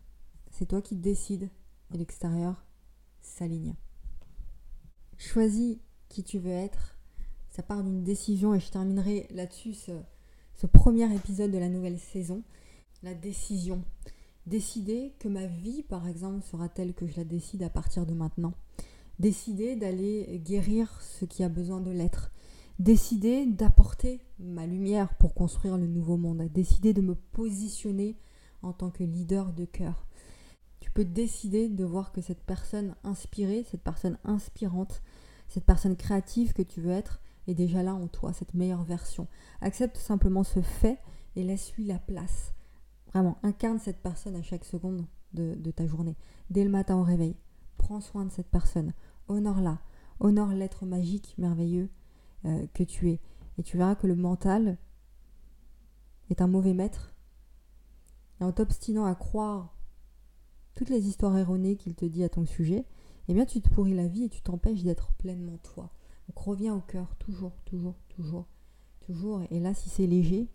C'est 0.51 0.65
toi 0.65 0.81
qui 0.81 0.95
décides 0.95 1.49
et 1.93 1.97
l'extérieur 1.97 2.65
s'aligne. 3.21 3.75
Choisis 5.17 5.77
qui 6.09 6.23
tu 6.23 6.39
veux 6.39 6.51
être. 6.51 6.97
Ça 7.49 7.61
part 7.61 7.83
d'une 7.83 8.03
décision 8.03 8.55
et 8.55 8.59
je 8.59 8.71
terminerai 8.71 9.27
là-dessus 9.29 9.75
ce, 9.75 9.91
ce 10.55 10.65
premier 10.65 11.13
épisode 11.15 11.51
de 11.51 11.59
la 11.59 11.69
nouvelle 11.69 11.99
saison. 11.99 12.43
La 13.03 13.13
décision. 13.13 13.83
Décider 14.47 15.13
que 15.19 15.27
ma 15.27 15.45
vie, 15.45 15.83
par 15.83 16.07
exemple, 16.07 16.43
sera 16.43 16.67
telle 16.67 16.95
que 16.95 17.05
je 17.05 17.15
la 17.15 17.25
décide 17.25 17.61
à 17.61 17.69
partir 17.69 18.07
de 18.07 18.13
maintenant 18.13 18.53
décider 19.19 19.76
d'aller 19.76 20.41
guérir 20.43 21.02
ce 21.02 21.26
qui 21.26 21.43
a 21.43 21.49
besoin 21.49 21.82
de 21.82 21.91
l'être, 21.91 22.32
décider 22.80 23.45
d'apporter 23.45 24.21
ma 24.39 24.65
lumière 24.65 25.15
pour 25.15 25.34
construire 25.34 25.78
le 25.78 25.88
nouveau 25.88 26.17
monde, 26.17 26.43
décider 26.52 26.93
de 26.93 27.02
me 27.02 27.15
positionner 27.15 28.17
en 28.62 28.73
tant 28.73 28.89
que 28.89 29.04
leader 29.04 29.54
de 29.54 29.65
cœur. 29.65 30.08
Tu 30.80 30.91
peux 30.91 31.06
décider 31.06 31.69
de 31.69 31.84
voir 31.86 32.12
que 32.12 32.21
cette 32.21 32.43
personne 32.43 32.95
inspirée, 33.04 33.65
cette 33.69 33.84
personne 33.84 34.17
inspirante, 34.23 35.02
cette 35.47 35.65
personne 35.65 35.95
créative 35.95 36.54
que 36.54 36.62
tu 36.62 36.82
veux 36.82 36.91
être 36.91 37.21
est 37.47 37.54
déjà 37.54 37.84
là 37.84 37.93
en 37.93 38.08
toi, 38.08 38.34
cette 38.34 38.54
meilleure 38.54 38.84
version. 38.84 39.28
Accepte 39.62 39.97
simplement 39.97 40.43
ce 40.43 40.62
fait 40.62 40.99
et 41.36 41.43
laisse-lui 41.43 41.86
la 41.86 41.99
place. 41.99 42.54
Vraiment, 43.08 43.38
incarne 43.43 43.80
cette 43.80 44.02
personne 44.02 44.36
à 44.36 44.41
chaque 44.41 44.65
seconde 44.65 45.06
de, 45.34 45.56
de 45.56 45.71
ta 45.71 45.86
journée. 45.86 46.17
Dès 46.49 46.63
le 46.63 46.69
matin 46.69 46.95
au 46.95 47.04
réveil, 47.04 47.36
prends 47.78 48.02
soin 48.02 48.26
de 48.26 48.32
cette 48.32 48.49
personne, 48.49 48.93
honore-la, 49.27 49.81
honore 50.19 50.53
l'être 50.53 50.86
magique, 50.86 51.36
merveilleux 51.38 51.89
euh, 52.45 52.65
que 52.73 52.83
tu 52.83 53.09
es. 53.09 53.19
Et 53.57 53.63
tu 53.63 53.77
verras 53.77 53.95
que 53.95 54.07
le 54.07 54.15
mental 54.15 54.77
est 56.29 56.41
un 56.41 56.47
mauvais 56.47 56.73
maître. 56.73 57.15
Et 58.39 58.43
en 58.43 58.51
t'obstinant 58.51 59.05
à 59.05 59.15
croire 59.15 59.75
toutes 60.75 60.89
les 60.89 61.07
histoires 61.07 61.38
erronées 61.38 61.75
qu'il 61.75 61.95
te 61.95 62.05
dit 62.05 62.23
à 62.23 62.29
ton 62.29 62.45
sujet, 62.45 62.86
eh 63.27 63.33
bien 63.33 63.45
tu 63.45 63.62
te 63.62 63.69
pourris 63.69 63.93
la 63.93 64.07
vie 64.07 64.23
et 64.23 64.29
tu 64.29 64.41
t'empêches 64.41 64.83
d'être 64.83 65.13
pleinement 65.13 65.57
toi. 65.57 65.93
Donc 66.27 66.38
reviens 66.38 66.75
au 66.75 66.81
cœur, 66.81 67.15
toujours, 67.17 67.53
toujours, 67.65 67.95
toujours, 68.09 68.47
toujours. 69.01 69.41
Et 69.51 69.59
là, 69.59 69.73
si 69.73 69.89
c'est 69.89 70.07
léger, 70.07 70.49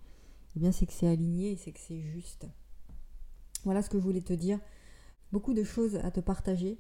eh 0.57 0.61
bien 0.61 0.73
c'est 0.73 0.87
que 0.87 0.93
c'est 0.93 1.07
aligné 1.07 1.53
et 1.53 1.57
c'est 1.57 1.73
que 1.73 1.81
c'est 1.81 2.01
juste. 2.01 2.47
Voilà 3.65 3.83
ce 3.83 3.91
que 3.91 3.99
je 3.99 4.05
voulais 4.05 4.23
te 4.23 4.33
dire. 4.33 4.59
Beaucoup 5.31 5.55
de 5.55 5.63
choses 5.63 5.97
à 5.97 6.11
te 6.11 6.21
partager 6.21 6.79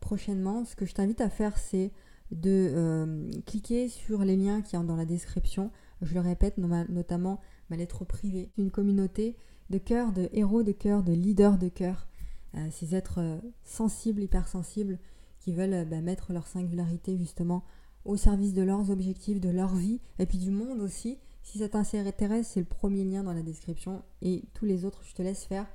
prochainement. 0.00 0.64
Ce 0.64 0.76
que 0.76 0.86
je 0.86 0.94
t'invite 0.94 1.20
à 1.20 1.30
faire, 1.30 1.58
c'est 1.58 1.92
de 2.30 2.70
euh, 2.74 3.30
cliquer 3.46 3.88
sur 3.88 4.24
les 4.24 4.36
liens 4.36 4.62
qui 4.62 4.70
sont 4.70 4.84
dans 4.84 4.96
la 4.96 5.06
description. 5.06 5.70
Je 6.02 6.14
le 6.14 6.20
répète, 6.20 6.58
notamment 6.58 7.40
ma 7.70 7.76
lettre 7.76 8.04
privée, 8.04 8.50
une 8.58 8.70
communauté 8.70 9.36
de 9.70 9.78
cœur, 9.78 10.12
de 10.12 10.28
héros 10.32 10.62
de 10.62 10.72
cœur, 10.72 11.02
de 11.02 11.12
leaders 11.12 11.58
de 11.58 11.68
cœur, 11.68 12.08
euh, 12.54 12.68
ces 12.70 12.94
êtres 12.94 13.20
euh, 13.20 13.38
sensibles, 13.64 14.22
hypersensibles, 14.22 14.98
qui 15.40 15.52
veulent 15.52 15.86
bah, 15.88 16.00
mettre 16.00 16.32
leur 16.32 16.46
singularité 16.46 17.16
justement 17.16 17.64
au 18.04 18.16
service 18.16 18.54
de 18.54 18.62
leurs 18.62 18.90
objectifs, 18.90 19.40
de 19.40 19.50
leur 19.50 19.74
vie, 19.74 20.00
et 20.18 20.26
puis 20.26 20.38
du 20.38 20.50
monde 20.50 20.80
aussi. 20.80 21.18
Si 21.42 21.58
ça 21.58 21.68
t'intéresse, 21.68 22.48
c'est 22.48 22.60
le 22.60 22.66
premier 22.66 23.04
lien 23.04 23.22
dans 23.22 23.32
la 23.32 23.42
description, 23.42 24.02
et 24.20 24.44
tous 24.54 24.66
les 24.66 24.84
autres, 24.84 25.02
je 25.04 25.14
te 25.14 25.22
laisse 25.22 25.44
faire. 25.44 25.66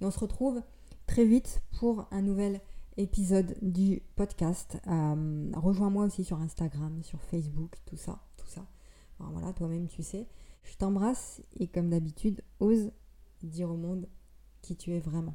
Et 0.00 0.04
on 0.04 0.10
se 0.10 0.18
retrouve 0.18 0.62
très 1.06 1.24
vite 1.24 1.62
pour 1.78 2.08
un 2.10 2.22
nouvel 2.22 2.60
épisode 2.96 3.56
du 3.62 4.02
podcast. 4.16 4.78
Euh, 4.86 5.50
rejoins-moi 5.54 6.06
aussi 6.06 6.24
sur 6.24 6.40
Instagram, 6.40 7.02
sur 7.02 7.20
Facebook, 7.22 7.76
tout 7.86 7.96
ça, 7.96 8.20
tout 8.36 8.46
ça. 8.46 8.66
voilà, 9.18 9.52
toi-même 9.52 9.88
tu 9.88 10.02
sais. 10.02 10.26
Je 10.64 10.76
t'embrasse 10.76 11.42
et 11.58 11.66
comme 11.66 11.90
d'habitude, 11.90 12.42
ose 12.60 12.92
dire 13.42 13.70
au 13.70 13.76
monde 13.76 14.08
qui 14.60 14.76
tu 14.76 14.92
es 14.92 15.00
vraiment. 15.00 15.34